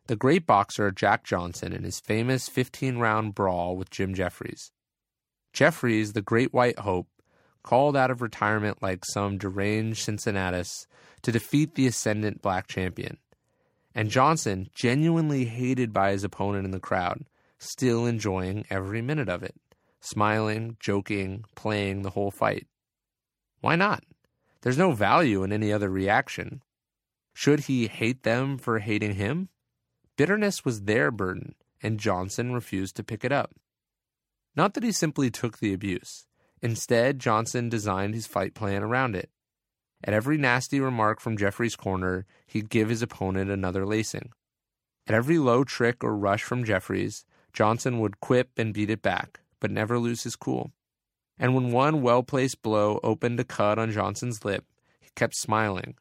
The 0.07 0.17
great 0.17 0.47
boxer 0.47 0.91
Jack 0.91 1.25
Johnson 1.25 1.73
in 1.73 1.85
his 1.85 2.01
famous 2.01 2.49
15 2.49 2.99
round 2.99 3.35
brawl 3.35 3.77
with 3.77 3.91
Jim 3.91 4.15
Jeffries. 4.15 4.71
Jeffries, 5.53 6.13
the 6.13 6.21
great 6.21 6.53
white 6.53 6.81
hope, 6.81 7.09
called 7.63 7.97
out 7.97 8.11
of 8.11 8.21
retirement 8.21 8.83
like 8.83 9.05
some 9.05 9.39
deranged 9.39 10.03
Cincinnatus 10.03 10.87
to 11.23 11.33
defeat 11.33 11.75
the 11.75 11.87
ascendant 11.87 12.43
black 12.43 12.67
champion. 12.67 13.17
And 13.95 14.11
Johnson, 14.11 14.69
genuinely 14.75 15.47
hated 15.47 15.93
by 15.93 16.11
his 16.11 16.25
opponent 16.25 16.65
in 16.65 16.73
the 16.73 16.81
crowd, 16.81 17.25
still 17.59 18.05
enjoying 18.05 18.67
every 18.69 19.01
minute 19.01 19.29
of 19.29 19.43
it, 19.43 19.55
smiling, 20.05 20.77
joking, 20.79 21.45
playing 21.55 22.03
the 22.03 22.11
whole 22.11 22.31
fight. 22.31 22.67
Why 23.61 23.77
not? 23.77 24.05
There's 24.61 24.79
no 24.79 24.93
value 24.93 25.43
in 25.43 25.53
any 25.53 25.73
other 25.73 25.89
reaction. 25.89 26.63
Should 27.33 27.61
he 27.61 27.89
hate 27.89 28.23
them 28.23 28.59
for 28.59 28.79
hating 28.79 29.15
him? 29.15 29.49
Bitterness 30.17 30.65
was 30.65 30.83
their 30.83 31.11
burden, 31.11 31.55
and 31.83 31.99
Johnson 31.99 32.53
refused 32.53 32.97
to 32.97 33.05
pick 33.05 33.25
it 33.25 33.33
up. 33.33 33.53
Not 34.55 34.75
that 34.75 34.85
he 34.85 34.93
simply 34.93 35.31
took 35.31 35.59
the 35.59 35.73
abuse. 35.73 36.27
Instead, 36.63 37.19
Johnson 37.19 37.69
designed 37.69 38.15
his 38.15 38.27
fight 38.27 38.55
plan 38.55 38.83
around 38.83 39.17
it. 39.17 39.31
At 40.05 40.15
every 40.15 40.39
nasty 40.39 40.81
remark 40.81 41.19
from 41.19 41.37
Jeffries' 41.37 41.77
corner, 41.77 42.27
he'd 42.47 42.71
give 42.71 42.89
his 42.89 43.03
opponent 43.03 43.51
another 43.51 43.85
lacing. 43.85 44.31
At 45.07 45.15
every 45.15 45.39
low 45.39 45.65
trick 45.65 46.05
or 46.05 46.17
rush 46.17 46.43
from 46.43 46.65
Jeffries, 46.65 47.25
Johnson 47.53 48.01
would 48.01 48.21
quip 48.21 48.51
and 48.59 48.73
beat 48.73 48.91
it 48.91 49.03
back, 49.03 49.41
but 49.65 49.71
never 49.71 49.99
lose 49.99 50.25
his 50.25 50.37
cool. 50.37 50.73
And 51.39 51.55
when 51.55 51.73
one 51.73 52.03
well 52.03 52.23
placed 52.23 52.61
blow 52.61 53.01
opened 53.03 53.41
a 53.41 53.45
cut 53.45 53.79
on 53.79 53.93
Johnson's 53.93 54.45
lip, 54.45 54.67
he 55.01 55.09
kept 55.17 55.35
smiling, 55.35 55.95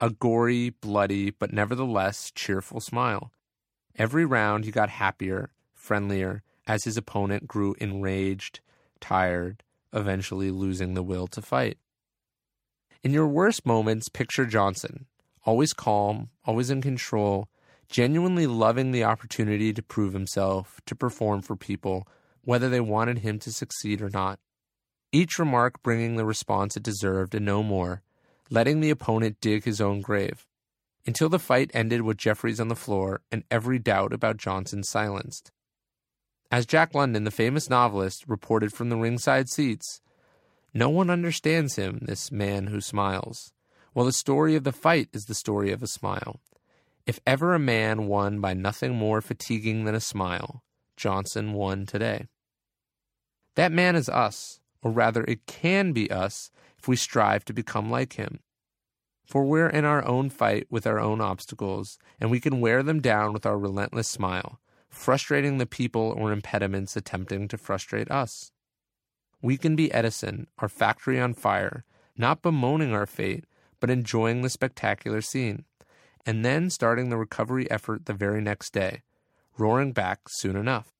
a 0.00 0.10
gory, 0.10 0.70
bloody, 0.70 1.30
but 1.30 1.52
nevertheless 1.52 2.32
cheerful 2.34 2.80
smile. 2.80 3.30
Every 3.94 4.24
round 4.24 4.64
he 4.64 4.72
got 4.72 4.88
happier, 4.88 5.52
friendlier, 5.72 6.42
as 6.66 6.82
his 6.82 6.96
opponent 6.96 7.46
grew 7.46 7.76
enraged, 7.78 8.58
tired, 8.98 9.62
eventually 9.92 10.50
losing 10.50 10.94
the 10.94 11.02
will 11.04 11.28
to 11.28 11.40
fight. 11.40 11.78
In 13.04 13.12
your 13.12 13.28
worst 13.28 13.64
moments, 13.64 14.08
picture 14.08 14.44
Johnson, 14.44 15.06
always 15.44 15.72
calm, 15.72 16.30
always 16.44 16.68
in 16.68 16.82
control, 16.82 17.48
genuinely 17.88 18.48
loving 18.48 18.90
the 18.90 19.04
opportunity 19.04 19.72
to 19.72 19.84
prove 19.84 20.14
himself, 20.14 20.80
to 20.86 20.96
perform 20.96 21.42
for 21.42 21.54
people, 21.54 22.08
whether 22.44 22.68
they 22.68 22.80
wanted 22.80 23.18
him 23.18 23.38
to 23.40 23.52
succeed 23.52 24.00
or 24.00 24.10
not. 24.10 24.38
Each 25.12 25.38
remark 25.38 25.82
bringing 25.82 26.16
the 26.16 26.24
response 26.24 26.76
it 26.76 26.82
deserved 26.82 27.34
and 27.34 27.44
no 27.46 27.62
more, 27.62 28.02
letting 28.50 28.80
the 28.80 28.90
opponent 28.90 29.40
dig 29.40 29.64
his 29.64 29.80
own 29.80 30.00
grave. 30.00 30.46
Until 31.06 31.28
the 31.28 31.38
fight 31.38 31.70
ended 31.74 32.02
with 32.02 32.16
Jeffries 32.16 32.60
on 32.60 32.68
the 32.68 32.74
floor 32.74 33.20
and 33.30 33.44
every 33.50 33.78
doubt 33.78 34.12
about 34.12 34.38
Johnson 34.38 34.82
silenced. 34.82 35.52
As 36.50 36.66
Jack 36.66 36.94
London, 36.94 37.24
the 37.24 37.30
famous 37.30 37.68
novelist, 37.68 38.24
reported 38.26 38.72
from 38.72 38.88
the 38.88 38.96
ringside 38.96 39.48
seats, 39.48 40.00
no 40.72 40.88
one 40.88 41.10
understands 41.10 41.76
him, 41.76 42.00
this 42.02 42.32
man 42.32 42.68
who 42.68 42.80
smiles. 42.80 43.52
Well, 43.94 44.06
the 44.06 44.12
story 44.12 44.56
of 44.56 44.64
the 44.64 44.72
fight 44.72 45.08
is 45.12 45.24
the 45.24 45.34
story 45.34 45.70
of 45.70 45.82
a 45.82 45.86
smile. 45.86 46.40
If 47.06 47.20
ever 47.26 47.54
a 47.54 47.60
man 47.60 48.06
won 48.06 48.40
by 48.40 48.54
nothing 48.54 48.94
more 48.94 49.20
fatiguing 49.20 49.84
than 49.84 49.94
a 49.94 50.00
smile, 50.00 50.62
Johnson 50.96 51.52
won 51.52 51.86
today. 51.86 52.26
That 53.54 53.72
man 53.72 53.96
is 53.96 54.08
us, 54.08 54.60
or 54.82 54.90
rather, 54.90 55.24
it 55.24 55.46
can 55.46 55.92
be 55.92 56.10
us 56.10 56.50
if 56.78 56.88
we 56.88 56.96
strive 56.96 57.44
to 57.46 57.52
become 57.52 57.90
like 57.90 58.14
him. 58.14 58.40
For 59.26 59.44
we're 59.44 59.68
in 59.68 59.84
our 59.84 60.04
own 60.04 60.28
fight 60.28 60.66
with 60.70 60.86
our 60.86 61.00
own 61.00 61.20
obstacles, 61.20 61.98
and 62.20 62.30
we 62.30 62.40
can 62.40 62.60
wear 62.60 62.82
them 62.82 63.00
down 63.00 63.32
with 63.32 63.46
our 63.46 63.58
relentless 63.58 64.08
smile, 64.08 64.60
frustrating 64.90 65.58
the 65.58 65.66
people 65.66 66.14
or 66.16 66.32
impediments 66.32 66.96
attempting 66.96 67.48
to 67.48 67.58
frustrate 67.58 68.10
us. 68.10 68.52
We 69.40 69.56
can 69.56 69.76
be 69.76 69.92
Edison, 69.92 70.46
our 70.58 70.68
factory 70.68 71.20
on 71.20 71.34
fire, 71.34 71.84
not 72.16 72.42
bemoaning 72.42 72.92
our 72.92 73.06
fate, 73.06 73.44
but 73.80 73.90
enjoying 73.90 74.42
the 74.42 74.50
spectacular 74.50 75.20
scene, 75.20 75.64
and 76.24 76.44
then 76.44 76.70
starting 76.70 77.10
the 77.10 77.16
recovery 77.16 77.70
effort 77.70 78.06
the 78.06 78.14
very 78.14 78.40
next 78.40 78.72
day, 78.72 79.02
roaring 79.58 79.92
back 79.92 80.20
soon 80.28 80.56
enough. 80.56 80.93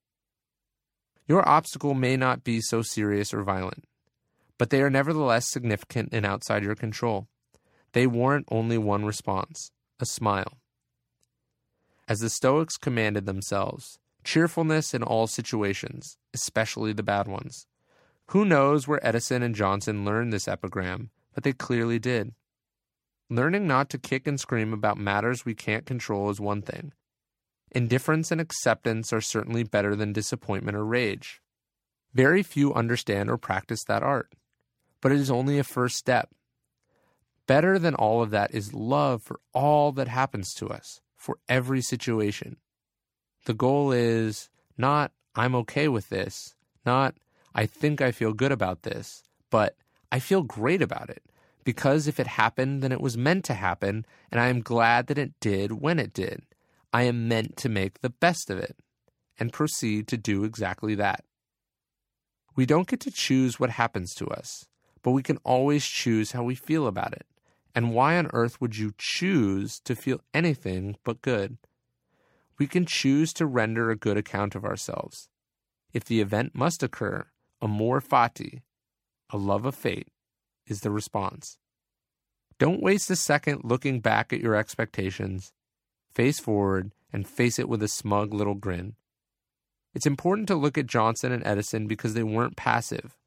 Your 1.27 1.47
obstacle 1.47 1.95
may 1.95 2.17
not 2.17 2.43
be 2.43 2.61
so 2.61 2.81
serious 2.81 3.33
or 3.33 3.41
violent, 3.41 3.85
but 4.57 4.69
they 4.69 4.81
are 4.81 4.89
nevertheless 4.89 5.47
significant 5.47 6.09
and 6.11 6.25
outside 6.25 6.63
your 6.63 6.75
control. 6.75 7.27
They 7.93 8.05
warrant 8.05 8.45
only 8.51 8.77
one 8.77 9.05
response 9.05 9.71
a 9.99 10.05
smile. 10.05 10.59
As 12.07 12.19
the 12.19 12.29
Stoics 12.29 12.77
commanded 12.77 13.25
themselves, 13.25 13.97
cheerfulness 14.23 14.93
in 14.93 15.01
all 15.01 15.25
situations, 15.25 16.17
especially 16.33 16.93
the 16.93 17.01
bad 17.01 17.27
ones. 17.27 17.65
Who 18.27 18.43
knows 18.43 18.87
where 18.87 19.05
Edison 19.05 19.41
and 19.41 19.55
Johnson 19.55 20.03
learned 20.03 20.33
this 20.33 20.47
epigram, 20.47 21.09
but 21.33 21.43
they 21.43 21.53
clearly 21.53 21.97
did. 21.97 22.33
Learning 23.29 23.65
not 23.65 23.89
to 23.89 23.97
kick 23.97 24.27
and 24.27 24.39
scream 24.39 24.73
about 24.73 24.97
matters 24.97 25.45
we 25.45 25.55
can't 25.55 25.85
control 25.85 26.29
is 26.29 26.39
one 26.39 26.61
thing. 26.61 26.91
Indifference 27.71 28.31
and 28.31 28.39
acceptance 28.39 29.11
are 29.11 29.21
certainly 29.21 29.63
better 29.63 29.95
than 29.95 30.13
disappointment 30.13 30.77
or 30.77 30.85
rage. 30.85 31.41
Very 32.13 32.43
few 32.43 32.73
understand 32.73 33.29
or 33.29 33.37
practice 33.37 33.83
that 33.83 34.03
art, 34.03 34.31
but 35.01 35.11
it 35.11 35.19
is 35.19 35.29
only 35.29 35.59
a 35.59 35.63
first 35.63 35.97
step. 35.97 36.29
Better 37.47 37.77
than 37.77 37.93
all 37.93 38.21
of 38.21 38.31
that 38.31 38.53
is 38.53 38.73
love 38.73 39.21
for 39.21 39.39
all 39.53 39.91
that 39.91 40.07
happens 40.07 40.53
to 40.55 40.67
us, 40.67 41.01
for 41.17 41.37
every 41.49 41.81
situation. 41.81 42.57
The 43.45 43.53
goal 43.53 43.91
is 43.91 44.49
not, 44.77 45.11
I'm 45.35 45.55
okay 45.55 45.87
with 45.87 46.09
this, 46.09 46.55
not, 46.85 47.15
I 47.53 47.65
think 47.65 48.01
I 48.01 48.11
feel 48.11 48.33
good 48.33 48.51
about 48.51 48.83
this, 48.83 49.23
but 49.49 49.75
I 50.11 50.19
feel 50.19 50.43
great 50.43 50.81
about 50.81 51.09
it. 51.09 51.23
Because 51.63 52.07
if 52.07 52.19
it 52.19 52.27
happened, 52.27 52.81
then 52.81 52.91
it 52.91 53.01
was 53.01 53.17
meant 53.17 53.43
to 53.45 53.53
happen, 53.53 54.05
and 54.31 54.39
I 54.39 54.47
am 54.47 54.61
glad 54.61 55.07
that 55.07 55.17
it 55.17 55.39
did 55.39 55.81
when 55.81 55.99
it 55.99 56.13
did. 56.13 56.43
I 56.95 57.01
am 57.01 57.27
meant 57.27 57.57
to 57.57 57.67
make 57.67 57.99
the 57.99 58.09
best 58.09 58.49
of 58.49 58.57
it 58.57 58.77
and 59.37 59.51
proceed 59.51 60.07
to 60.07 60.15
do 60.15 60.45
exactly 60.45 60.95
that. 60.95 61.25
We 62.55 62.65
don't 62.65 62.87
get 62.87 63.01
to 63.01 63.11
choose 63.11 63.59
what 63.59 63.71
happens 63.71 64.13
to 64.13 64.27
us, 64.27 64.65
but 65.03 65.11
we 65.11 65.21
can 65.21 65.35
always 65.43 65.85
choose 65.85 66.31
how 66.31 66.43
we 66.43 66.55
feel 66.55 66.87
about 66.87 67.11
it. 67.11 67.25
And 67.75 67.93
why 67.93 68.15
on 68.17 68.29
earth 68.31 68.61
would 68.61 68.77
you 68.77 68.93
choose 68.97 69.81
to 69.81 69.93
feel 69.93 70.21
anything 70.33 70.95
but 71.03 71.21
good? 71.21 71.57
We 72.57 72.65
can 72.65 72.85
choose 72.85 73.33
to 73.33 73.45
render 73.45 73.91
a 73.91 73.97
good 73.97 74.15
account 74.15 74.55
of 74.55 74.63
ourselves. 74.63 75.27
If 75.91 76.05
the 76.05 76.21
event 76.21 76.55
must 76.55 76.81
occur, 76.81 77.25
amor 77.61 77.99
fati, 77.99 78.61
a 79.31 79.37
love 79.37 79.65
of 79.65 79.75
fate, 79.75 80.07
is 80.65 80.79
the 80.79 80.91
response. 80.91 81.57
Don't 82.57 82.81
waste 82.81 83.11
a 83.11 83.17
second 83.17 83.65
looking 83.65 83.99
back 83.99 84.31
at 84.31 84.39
your 84.39 84.55
expectations. 84.55 85.51
Face 86.15 86.39
forward 86.39 86.93
and 87.11 87.27
face 87.27 87.59
it 87.59 87.67
with 87.67 87.83
a 87.83 87.89
smug 87.89 88.33
little 88.33 88.55
grin. 88.55 88.95
It's 89.93 90.05
important 90.05 90.47
to 90.47 90.55
look 90.55 90.77
at 90.77 90.87
Johnson 90.87 91.33
and 91.33 91.45
Edison 91.45 91.87
because 91.87 92.13
they 92.13 92.23
weren't 92.23 92.55
passive. 92.55 93.17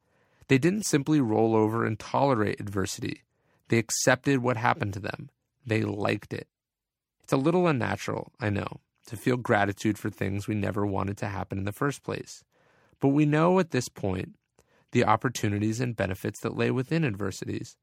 They 0.48 0.56
didn't 0.56 0.86
simply 0.86 1.20
roll 1.20 1.54
over 1.54 1.84
and 1.84 1.98
tolerate 1.98 2.58
adversity. 2.58 3.24
They 3.68 3.76
accepted 3.76 4.38
what 4.38 4.56
happened 4.56 4.94
to 4.94 5.00
them. 5.00 5.28
They 5.66 5.82
liked 5.82 6.32
it. 6.32 6.48
It's 7.22 7.32
a 7.34 7.36
little 7.36 7.66
unnatural, 7.66 8.32
I 8.40 8.48
know, 8.48 8.80
to 9.06 9.16
feel 9.18 9.36
gratitude 9.36 9.98
for 9.98 10.08
things 10.08 10.48
we 10.48 10.54
never 10.54 10.86
wanted 10.86 11.18
to 11.18 11.26
happen 11.26 11.58
in 11.58 11.64
the 11.64 11.72
first 11.72 12.02
place. 12.02 12.42
But 13.00 13.08
we 13.08 13.26
know 13.26 13.58
at 13.58 13.70
this 13.70 13.90
point 13.90 14.34
the 14.92 15.04
opportunities 15.04 15.78
and 15.80 15.94
benefits 15.94 16.40
that 16.40 16.56
lay 16.56 16.70
within 16.70 17.04
adversities. 17.04 17.76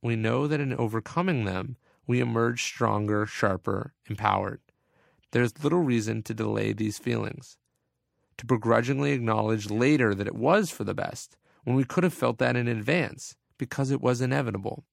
We 0.00 0.14
know 0.14 0.46
that 0.46 0.60
in 0.60 0.72
overcoming 0.72 1.46
them, 1.46 1.76
we 2.06 2.20
emerge 2.20 2.62
stronger, 2.62 3.26
sharper, 3.26 3.94
empowered. 4.08 4.60
There's 5.30 5.62
little 5.62 5.80
reason 5.80 6.22
to 6.24 6.34
delay 6.34 6.72
these 6.72 6.98
feelings, 6.98 7.56
to 8.36 8.46
begrudgingly 8.46 9.12
acknowledge 9.12 9.70
later 9.70 10.14
that 10.14 10.26
it 10.26 10.34
was 10.34 10.70
for 10.70 10.84
the 10.84 10.94
best, 10.94 11.36
when 11.64 11.76
we 11.76 11.84
could 11.84 12.04
have 12.04 12.14
felt 12.14 12.38
that 12.38 12.56
in 12.56 12.68
advance, 12.68 13.36
because 13.56 13.90
it 13.90 14.00
was 14.00 14.20
inevitable. 14.20 14.84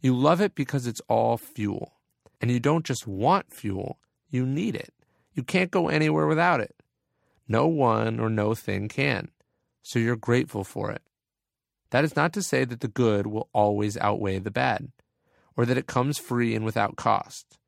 You 0.00 0.14
love 0.14 0.40
it 0.40 0.54
because 0.54 0.86
it's 0.86 1.02
all 1.08 1.36
fuel. 1.36 1.94
And 2.40 2.50
you 2.50 2.60
don't 2.60 2.84
just 2.84 3.06
want 3.06 3.52
fuel, 3.52 3.98
you 4.30 4.46
need 4.46 4.76
it. 4.76 4.92
You 5.34 5.42
can't 5.42 5.70
go 5.70 5.88
anywhere 5.88 6.26
without 6.26 6.60
it. 6.60 6.74
No 7.48 7.66
one 7.66 8.20
or 8.20 8.28
no 8.28 8.54
thing 8.54 8.88
can. 8.88 9.30
So 9.82 9.98
you're 9.98 10.16
grateful 10.16 10.64
for 10.64 10.90
it. 10.90 11.02
That 11.90 12.04
is 12.04 12.14
not 12.14 12.32
to 12.34 12.42
say 12.42 12.64
that 12.64 12.80
the 12.80 12.88
good 12.88 13.26
will 13.26 13.48
always 13.52 13.96
outweigh 13.96 14.38
the 14.38 14.50
bad, 14.50 14.92
or 15.58 15.66
that 15.66 15.76
it 15.76 15.88
comes 15.88 16.18
free 16.18 16.54
and 16.54 16.64
without 16.64 16.94
cost. 16.94 17.58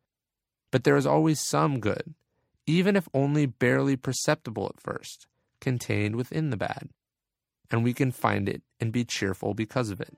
But 0.71 0.85
there 0.85 0.97
is 0.97 1.07
always 1.07 1.41
some 1.41 1.81
good, 1.81 2.15
even 2.65 2.95
if 2.95 3.09
only 3.13 3.47
barely 3.47 3.97
perceptible 3.97 4.73
at 4.73 4.81
first, 4.81 5.27
contained 5.61 6.15
within 6.15 6.51
the 6.51 6.57
bad. 6.57 6.91
And 7.69 7.83
we 7.83 7.93
can 7.93 8.13
find 8.13 8.49
it 8.49 8.63
and 8.79 8.93
be 8.93 9.05
cheerful 9.05 9.55
because 9.55 9.91
of 9.91 10.01
it. 10.01 10.17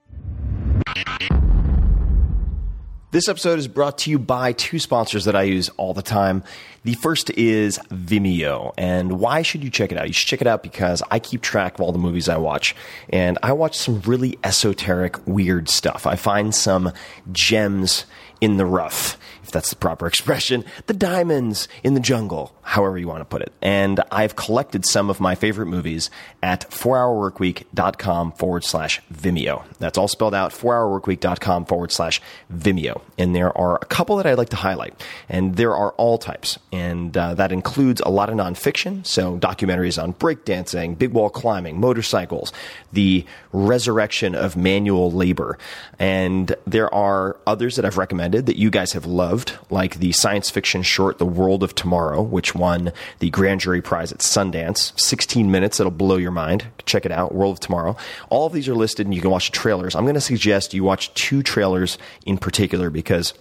This 3.13 3.29
episode 3.29 3.59
is 3.59 3.69
brought 3.69 3.99
to 3.99 4.11
you 4.11 4.19
by 4.19 4.55
two 4.55 4.79
sponsors 4.79 5.27
that 5.27 5.37
I 5.37 5.43
use 5.43 5.69
all 5.77 5.93
the 5.93 6.01
time. 6.01 6.43
The 6.85 6.95
first 6.95 7.29
is 7.29 7.79
Vimeo. 7.91 8.73
And 8.79 9.21
why 9.21 9.43
should 9.43 9.63
you 9.63 9.69
check 9.69 9.93
it 9.93 9.99
out? 9.99 10.07
You 10.07 10.15
should 10.15 10.29
check 10.29 10.41
it 10.41 10.47
out 10.47 10.63
because 10.63 11.03
I 11.11 11.19
keep 11.19 11.43
track 11.43 11.75
of 11.75 11.83
all 11.83 11.93
the 11.93 11.99
movies 11.99 12.31
I 12.31 12.39
watch. 12.39 12.75
And 13.11 13.39
I 13.43 13.53
watch 13.53 13.77
some 13.77 14.01
really 14.01 14.39
esoteric, 14.43 15.27
weird 15.27 15.69
stuff. 15.69 16.07
I 16.07 16.17
find 16.17 16.55
some 16.55 16.91
gems 17.33 18.07
in 18.41 18.57
the 18.57 18.65
rough, 18.65 19.19
if 19.45 19.51
that's 19.51 19.69
the 19.69 19.77
proper 19.77 20.07
expression, 20.09 20.65
the 20.87 20.95
diamonds 20.95 21.69
in 21.85 21.93
the 21.93 22.01
jungle, 22.01 22.57
however 22.73 22.97
you 22.97 23.07
want 23.07 23.21
to 23.21 23.27
put 23.27 23.43
it. 23.43 23.53
And 23.61 24.01
I've 24.11 24.35
collected 24.35 24.87
some 24.87 25.11
of 25.11 25.21
my 25.21 25.35
favorite 25.35 25.67
movies 25.67 26.09
at 26.43 26.71
4hourworkweek.com 26.71 28.33
forward 28.33 28.65
slash 28.65 29.03
Vimeo. 29.13 29.65
That's 29.79 29.99
all 29.99 30.09
spelled 30.09 30.35
out, 30.35 30.53
4hourworkweek.com 30.53 31.67
forward 31.67 31.93
slash 31.93 32.23
Vimeo. 32.51 33.03
And 33.19 33.37
there 33.37 33.57
are 33.59 33.77
a 33.77 33.85
couple 33.85 34.17
that 34.17 34.27
I'd 34.27 34.39
like 34.39 34.49
to 34.51 34.57
highlight. 34.57 34.95
And 35.29 35.57
there 35.57 35.77
are 35.77 35.91
all 35.93 36.17
types. 36.17 36.59
And 36.73 37.15
uh, 37.15 37.35
that 37.35 37.53
includes 37.53 38.01
a 38.07 38.09
lot 38.09 38.31
of 38.31 38.37
nonfiction, 38.37 39.07
so 39.07 39.37
documentaries 39.37 40.03
on 40.03 40.15
breakdancing, 40.15 40.97
big 40.97 41.13
wall 41.13 41.29
climbing, 41.29 41.79
motorcycles, 41.79 42.55
the 42.91 43.27
resurrection 43.53 44.35
of 44.35 44.57
manual 44.57 45.13
labor. 45.13 45.59
And 45.99 46.57
there 46.67 46.93
are 46.95 47.37
others 47.47 47.77
that 47.77 47.85
I've 47.85 47.99
recommended 47.99 48.47
that 48.47 48.57
you 48.57 48.71
guys 48.71 48.93
have 48.95 49.05
loved, 49.05 49.59
like 49.69 49.99
the 49.99 50.13
science 50.13 50.49
fiction 50.49 50.83
short 50.83 51.19
The 51.19 51.27
World 51.27 51.63
of 51.63 51.75
Tomorrow, 51.75 52.23
which 52.23 52.55
won 52.63 52.93
the 53.19 53.29
Grand 53.31 53.61
Jury 53.61 53.83
Prize 53.83 54.13
at 54.13 54.19
Sundance. 54.21 54.99
16 54.99 55.51
minutes, 55.51 55.81
it'll 55.81 55.91
blow 55.91 56.17
your 56.17 56.31
mind. 56.31 56.67
Check 56.87 57.05
it 57.05 57.11
out, 57.11 57.35
World 57.35 57.57
of 57.57 57.61
Tomorrow. 57.61 57.97
All 58.31 58.47
of 58.47 58.53
these 58.53 58.69
are 58.69 58.75
listed 58.77 59.05
and 59.05 59.13
you 59.13 59.21
can 59.21 59.31
watch 59.31 59.51
the 59.51 59.57
trailers. 59.57 59.97
I'm 59.97 60.05
going 60.05 60.15
to 60.15 60.21
suggest 60.21 60.73
you 60.73 60.85
watch 60.85 61.13
two 61.15 61.43
trailers 61.43 61.99
in 62.25 62.39
particular 62.39 62.89
because 62.89 63.35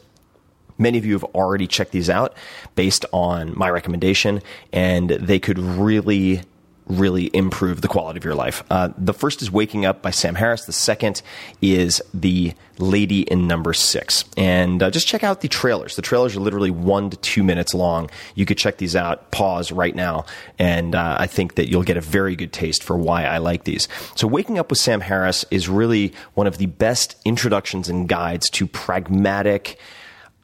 Many 0.78 0.98
of 0.98 1.06
you 1.06 1.14
have 1.14 1.24
already 1.36 1.68
checked 1.68 1.92
these 1.92 2.10
out 2.10 2.34
based 2.74 3.06
on 3.14 3.56
my 3.56 3.70
recommendation, 3.70 4.42
and 4.74 5.12
they 5.12 5.38
could 5.38 5.60
really 5.60 6.42
really 6.98 7.30
improve 7.34 7.82
the 7.82 7.88
quality 7.88 8.18
of 8.18 8.26
your 8.26 8.36
life. 8.36 8.64
Uh, 8.70 8.90
the 8.98 9.14
first 9.14 9.42
is 9.42 9.52
Waking 9.52 9.86
Up 9.86 10.02
by 10.02 10.12
Sam 10.12 10.36
Harris. 10.36 10.66
The 10.66 10.74
second 10.74 11.22
is 11.62 12.02
The 12.14 12.54
Lady 12.78 13.22
in 13.22 13.48
Number 13.48 13.74
Six. 13.74 14.26
And 14.38 14.82
uh, 14.82 14.92
just 14.92 15.08
check 15.08 15.24
out 15.24 15.42
the 15.42 15.48
trailers. 15.48 15.96
The 15.96 16.02
trailers 16.02 16.36
are 16.36 16.40
literally 16.40 16.72
one 16.72 17.10
to 17.10 17.18
two 17.18 17.44
minutes 17.44 17.74
long. 17.74 18.10
You 18.36 18.46
could 18.46 18.58
check 18.58 18.78
these 18.78 18.96
out, 18.96 19.32
pause 19.32 19.72
right 19.72 19.96
now, 19.96 20.26
and 20.60 20.96
uh, 20.96 21.18
I 21.20 21.28
think 21.28 21.56
that 21.56 21.70
you'll 21.70 21.84
get 21.84 21.98
a 21.98 22.02
very 22.02 22.36
good 22.36 22.52
taste 22.52 22.84
for 22.84 22.98
why 22.98 23.26
I 23.26 23.38
like 23.38 23.64
these. 23.64 23.88
So, 24.16 24.28
Waking 24.28 24.60
Up 24.60 24.70
with 24.70 24.80
Sam 24.80 25.02
Harris 25.02 25.46
is 25.52 25.70
really 25.70 26.14
one 26.34 26.48
of 26.48 26.58
the 26.58 26.66
best 26.66 27.16
introductions 27.26 27.90
and 27.90 28.08
guides 28.08 28.50
to 28.52 28.68
pragmatic 28.68 29.78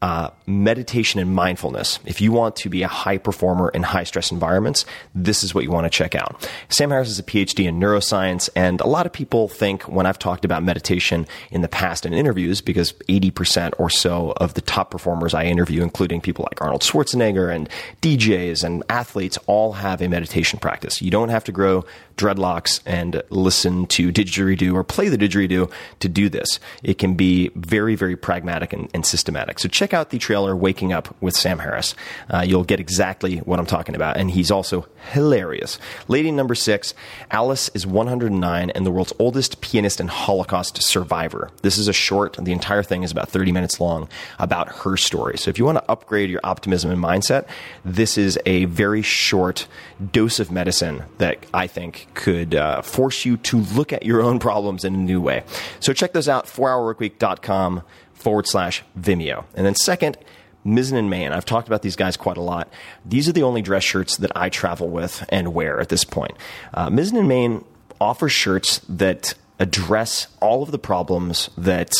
uh, 0.01 0.29
meditation 0.45 1.19
and 1.19 1.33
mindfulness. 1.33 1.99
If 2.05 2.21
you 2.21 2.31
want 2.31 2.55
to 2.57 2.69
be 2.69 2.83
a 2.83 2.87
high 2.87 3.17
performer 3.17 3.69
in 3.69 3.81
high 3.81 4.03
stress 4.03 4.31
environments, 4.31 4.85
this 5.15 5.43
is 5.43 5.55
what 5.55 5.63
you 5.63 5.71
want 5.71 5.85
to 5.85 5.89
check 5.89 6.13
out. 6.13 6.47
Sam 6.69 6.91
Harris 6.91 7.09
is 7.09 7.17
a 7.17 7.23
PhD 7.23 7.65
in 7.65 7.79
neuroscience, 7.79 8.47
and 8.55 8.79
a 8.81 8.87
lot 8.87 9.07
of 9.07 9.13
people 9.13 9.47
think 9.47 9.83
when 9.83 10.05
I've 10.05 10.19
talked 10.19 10.45
about 10.45 10.61
meditation 10.63 11.25
in 11.49 11.61
the 11.61 11.67
past 11.67 12.05
in 12.05 12.13
interviews, 12.13 12.61
because 12.61 12.93
80% 13.09 13.73
or 13.79 13.89
so 13.89 14.33
of 14.37 14.53
the 14.53 14.61
top 14.61 14.91
performers 14.91 15.33
I 15.33 15.45
interview, 15.45 15.81
including 15.81 16.21
people 16.21 16.45
like 16.49 16.61
Arnold 16.61 16.81
Schwarzenegger 16.81 17.53
and 17.53 17.67
DJs 18.01 18.63
and 18.63 18.83
athletes, 18.89 19.39
all 19.47 19.73
have 19.73 20.01
a 20.01 20.07
meditation 20.07 20.59
practice. 20.59 21.01
You 21.01 21.09
don't 21.09 21.29
have 21.29 21.43
to 21.45 21.51
grow 21.51 21.85
dreadlocks 22.17 22.81
and 22.85 23.21
listen 23.29 23.85
to 23.87 24.11
didgeridoo 24.11 24.73
or 24.73 24.83
play 24.83 25.07
the 25.07 25.17
didgeridoo 25.17 25.71
to 25.99 26.09
do 26.09 26.29
this. 26.29 26.59
It 26.83 26.97
can 26.97 27.13
be 27.13 27.49
very, 27.55 27.95
very 27.95 28.15
pragmatic 28.15 28.73
and, 28.73 28.89
and 28.93 29.05
systematic. 29.05 29.59
So 29.59 29.69
check 29.69 29.93
out 29.93 30.09
the 30.09 30.17
trailer 30.17 30.55
Waking 30.55 30.91
Up 30.91 31.15
with 31.21 31.35
Sam 31.35 31.59
Harris. 31.59 31.95
Uh, 32.29 32.43
you'll 32.45 32.63
get 32.63 32.79
exactly 32.79 33.37
what 33.37 33.59
I'm 33.59 33.65
talking 33.65 33.95
about. 33.95 34.17
And 34.17 34.31
he's 34.31 34.51
also 34.51 34.87
hilarious. 35.11 35.79
Lady 36.07 36.31
number 36.31 36.55
six, 36.55 36.93
Alice 37.31 37.69
is 37.73 37.85
109 37.85 38.69
and 38.71 38.85
the 38.85 38.91
world's 38.91 39.13
oldest 39.19 39.61
pianist 39.61 39.99
and 39.99 40.09
Holocaust 40.09 40.81
survivor. 40.81 41.51
This 41.61 41.77
is 41.77 41.87
a 41.87 41.93
short, 41.93 42.37
the 42.41 42.51
entire 42.51 42.83
thing 42.83 43.03
is 43.03 43.11
about 43.11 43.29
30 43.29 43.51
minutes 43.51 43.79
long, 43.79 44.09
about 44.39 44.69
her 44.69 44.97
story. 44.97 45.37
So 45.37 45.49
if 45.49 45.59
you 45.59 45.65
want 45.65 45.77
to 45.77 45.91
upgrade 45.91 46.29
your 46.29 46.41
optimism 46.43 46.91
and 46.91 47.01
mindset, 47.01 47.47
this 47.85 48.17
is 48.17 48.39
a 48.45 48.65
very 48.65 49.01
short 49.03 49.67
dose 50.11 50.39
of 50.39 50.51
medicine 50.51 51.03
that 51.19 51.45
I 51.53 51.67
think 51.67 52.06
could 52.13 52.55
uh, 52.55 52.81
force 52.81 53.25
you 53.25 53.37
to 53.37 53.57
look 53.57 53.93
at 53.93 54.05
your 54.05 54.21
own 54.21 54.39
problems 54.39 54.83
in 54.83 54.93
a 54.95 54.97
new 54.97 55.21
way. 55.21 55.43
So 55.79 55.93
check 55.93 56.13
those 56.13 56.27
out, 56.27 56.45
4hourworkweek.com 56.45 57.83
forward 58.13 58.47
slash 58.47 58.83
Vimeo. 58.99 59.45
And 59.55 59.65
then 59.65 59.75
second, 59.75 60.17
Mizzen 60.65 60.97
and 60.97 61.09
Main. 61.09 61.31
I've 61.31 61.45
talked 61.45 61.67
about 61.67 61.81
these 61.81 61.95
guys 61.95 62.17
quite 62.17 62.37
a 62.37 62.41
lot. 62.41 62.71
These 63.05 63.29
are 63.29 63.31
the 63.31 63.43
only 63.43 63.61
dress 63.61 63.83
shirts 63.83 64.17
that 64.17 64.31
I 64.35 64.49
travel 64.49 64.89
with 64.89 65.25
and 65.29 65.53
wear 65.53 65.79
at 65.79 65.89
this 65.89 66.03
point. 66.03 66.33
Uh, 66.73 66.89
Mizzen 66.89 67.17
and 67.17 67.27
Main 67.27 67.63
offers 68.01 68.31
shirts 68.31 68.81
that 68.89 69.33
address 69.59 70.27
all 70.41 70.61
of 70.61 70.71
the 70.71 70.79
problems 70.79 71.49
that 71.57 71.93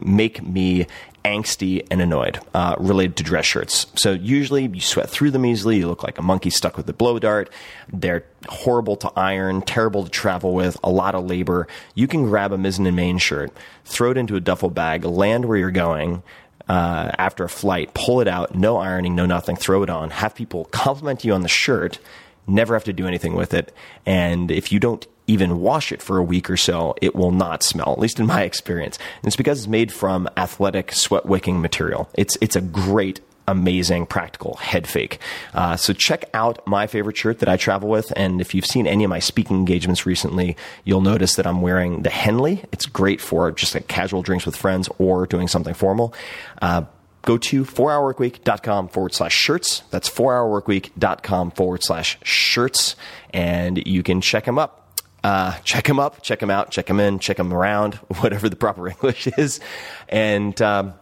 make 0.00 0.42
me 0.42 0.86
angsty 1.24 1.86
and 1.90 2.00
annoyed 2.00 2.40
uh, 2.54 2.74
related 2.78 3.16
to 3.16 3.22
dress 3.22 3.44
shirts. 3.44 3.86
So 3.94 4.12
usually 4.12 4.66
you 4.66 4.80
sweat 4.80 5.08
through 5.08 5.30
them 5.30 5.46
easily. 5.46 5.78
You 5.78 5.88
look 5.88 6.02
like 6.02 6.18
a 6.18 6.22
monkey 6.22 6.50
stuck 6.50 6.76
with 6.76 6.88
a 6.88 6.92
blow 6.92 7.18
dart. 7.18 7.50
They're 7.92 8.24
horrible 8.48 8.96
to 8.96 9.12
iron, 9.16 9.62
terrible 9.62 10.04
to 10.04 10.10
travel 10.10 10.54
with, 10.54 10.76
a 10.82 10.90
lot 10.90 11.14
of 11.14 11.24
labor. 11.26 11.68
You 11.94 12.08
can 12.08 12.24
grab 12.24 12.52
a 12.52 12.56
Mizzen 12.56 12.86
and 12.86 12.96
Main 12.96 13.18
shirt, 13.18 13.52
throw 13.84 14.10
it 14.10 14.16
into 14.16 14.36
a 14.36 14.40
duffel 14.40 14.70
bag, 14.70 15.04
land 15.04 15.44
where 15.44 15.58
you're 15.58 15.70
going. 15.70 16.22
Uh, 16.68 17.10
after 17.18 17.42
a 17.42 17.48
flight, 17.48 17.92
pull 17.92 18.20
it 18.20 18.28
out, 18.28 18.54
no 18.54 18.76
ironing, 18.76 19.16
no 19.16 19.26
nothing, 19.26 19.56
throw 19.56 19.82
it 19.82 19.90
on, 19.90 20.10
have 20.10 20.32
people 20.34 20.64
compliment 20.66 21.24
you 21.24 21.32
on 21.32 21.42
the 21.42 21.48
shirt, 21.48 21.98
never 22.46 22.74
have 22.74 22.84
to 22.84 22.92
do 22.92 23.06
anything 23.06 23.34
with 23.34 23.52
it. 23.52 23.74
And 24.06 24.48
if 24.50 24.70
you 24.70 24.78
don't 24.78 25.04
even 25.26 25.60
wash 25.60 25.92
it 25.92 26.02
for 26.02 26.18
a 26.18 26.22
week 26.22 26.50
or 26.50 26.56
so, 26.56 26.94
it 27.00 27.14
will 27.14 27.30
not 27.30 27.62
smell, 27.62 27.92
at 27.92 27.98
least 27.98 28.18
in 28.20 28.26
my 28.26 28.42
experience. 28.50 28.98
And 29.18 29.26
it's 29.26 29.36
because 29.36 29.60
it's 29.60 29.68
made 29.68 29.92
from 29.92 30.28
athletic 30.36 30.92
sweat 30.92 31.26
wicking 31.26 31.60
material. 31.60 32.08
It's, 32.14 32.36
it's 32.40 32.56
a 32.56 32.60
great 32.60 33.20
amazing 33.48 34.06
practical 34.06 34.54
head 34.56 34.86
fake. 34.86 35.18
Uh, 35.54 35.76
so 35.76 35.92
check 35.92 36.24
out 36.34 36.64
my 36.66 36.86
favorite 36.86 37.16
shirt 37.16 37.40
that 37.40 37.48
I 37.48 37.56
travel 37.56 37.88
with, 37.88 38.12
and 38.16 38.40
if 38.40 38.54
you've 38.54 38.66
seen 38.66 38.86
any 38.86 39.04
of 39.04 39.10
my 39.10 39.18
speaking 39.18 39.56
engagements 39.56 40.06
recently, 40.06 40.56
you'll 40.84 41.00
notice 41.00 41.36
that 41.36 41.46
I'm 41.46 41.60
wearing 41.60 42.02
the 42.02 42.10
Henley. 42.10 42.64
It's 42.72 42.86
great 42.86 43.20
for 43.20 43.50
just 43.52 43.74
like 43.74 43.88
casual 43.88 44.22
drinks 44.22 44.46
with 44.46 44.56
friends 44.56 44.88
or 44.98 45.26
doing 45.26 45.48
something 45.48 45.74
formal. 45.74 46.14
Uh, 46.60 46.84
go 47.22 47.36
to 47.38 47.64
4hourworkweek.com 47.64 48.88
forward 48.88 49.14
slash 49.14 49.34
shirts. 49.34 49.82
That's 49.90 50.08
4hourworkweek.com 50.08 51.52
forward 51.52 51.82
slash 51.82 52.18
shirts, 52.22 52.96
and 53.32 53.84
you 53.86 54.02
can 54.02 54.20
check 54.20 54.44
them 54.44 54.58
up 54.58 54.81
uh, 55.24 55.58
check 55.64 55.86
them 55.86 55.98
up, 55.98 56.22
check 56.22 56.40
them 56.40 56.50
out, 56.50 56.70
check 56.70 56.86
them 56.86 57.00
in, 57.00 57.18
check 57.18 57.36
them 57.36 57.52
around, 57.52 57.94
whatever 58.20 58.48
the 58.48 58.56
proper 58.56 58.88
English 58.94 59.26
is. 59.38 59.60
And 60.08 60.60
um, 60.62 60.94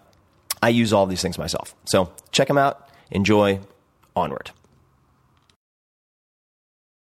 I 0.63 0.69
use 0.69 0.93
all 0.93 1.07
these 1.07 1.23
things 1.23 1.39
myself. 1.39 1.75
So 1.85 2.13
check 2.33 2.49
them 2.49 2.59
out, 2.59 2.89
enjoy, 3.11 3.61
onward. 4.15 4.51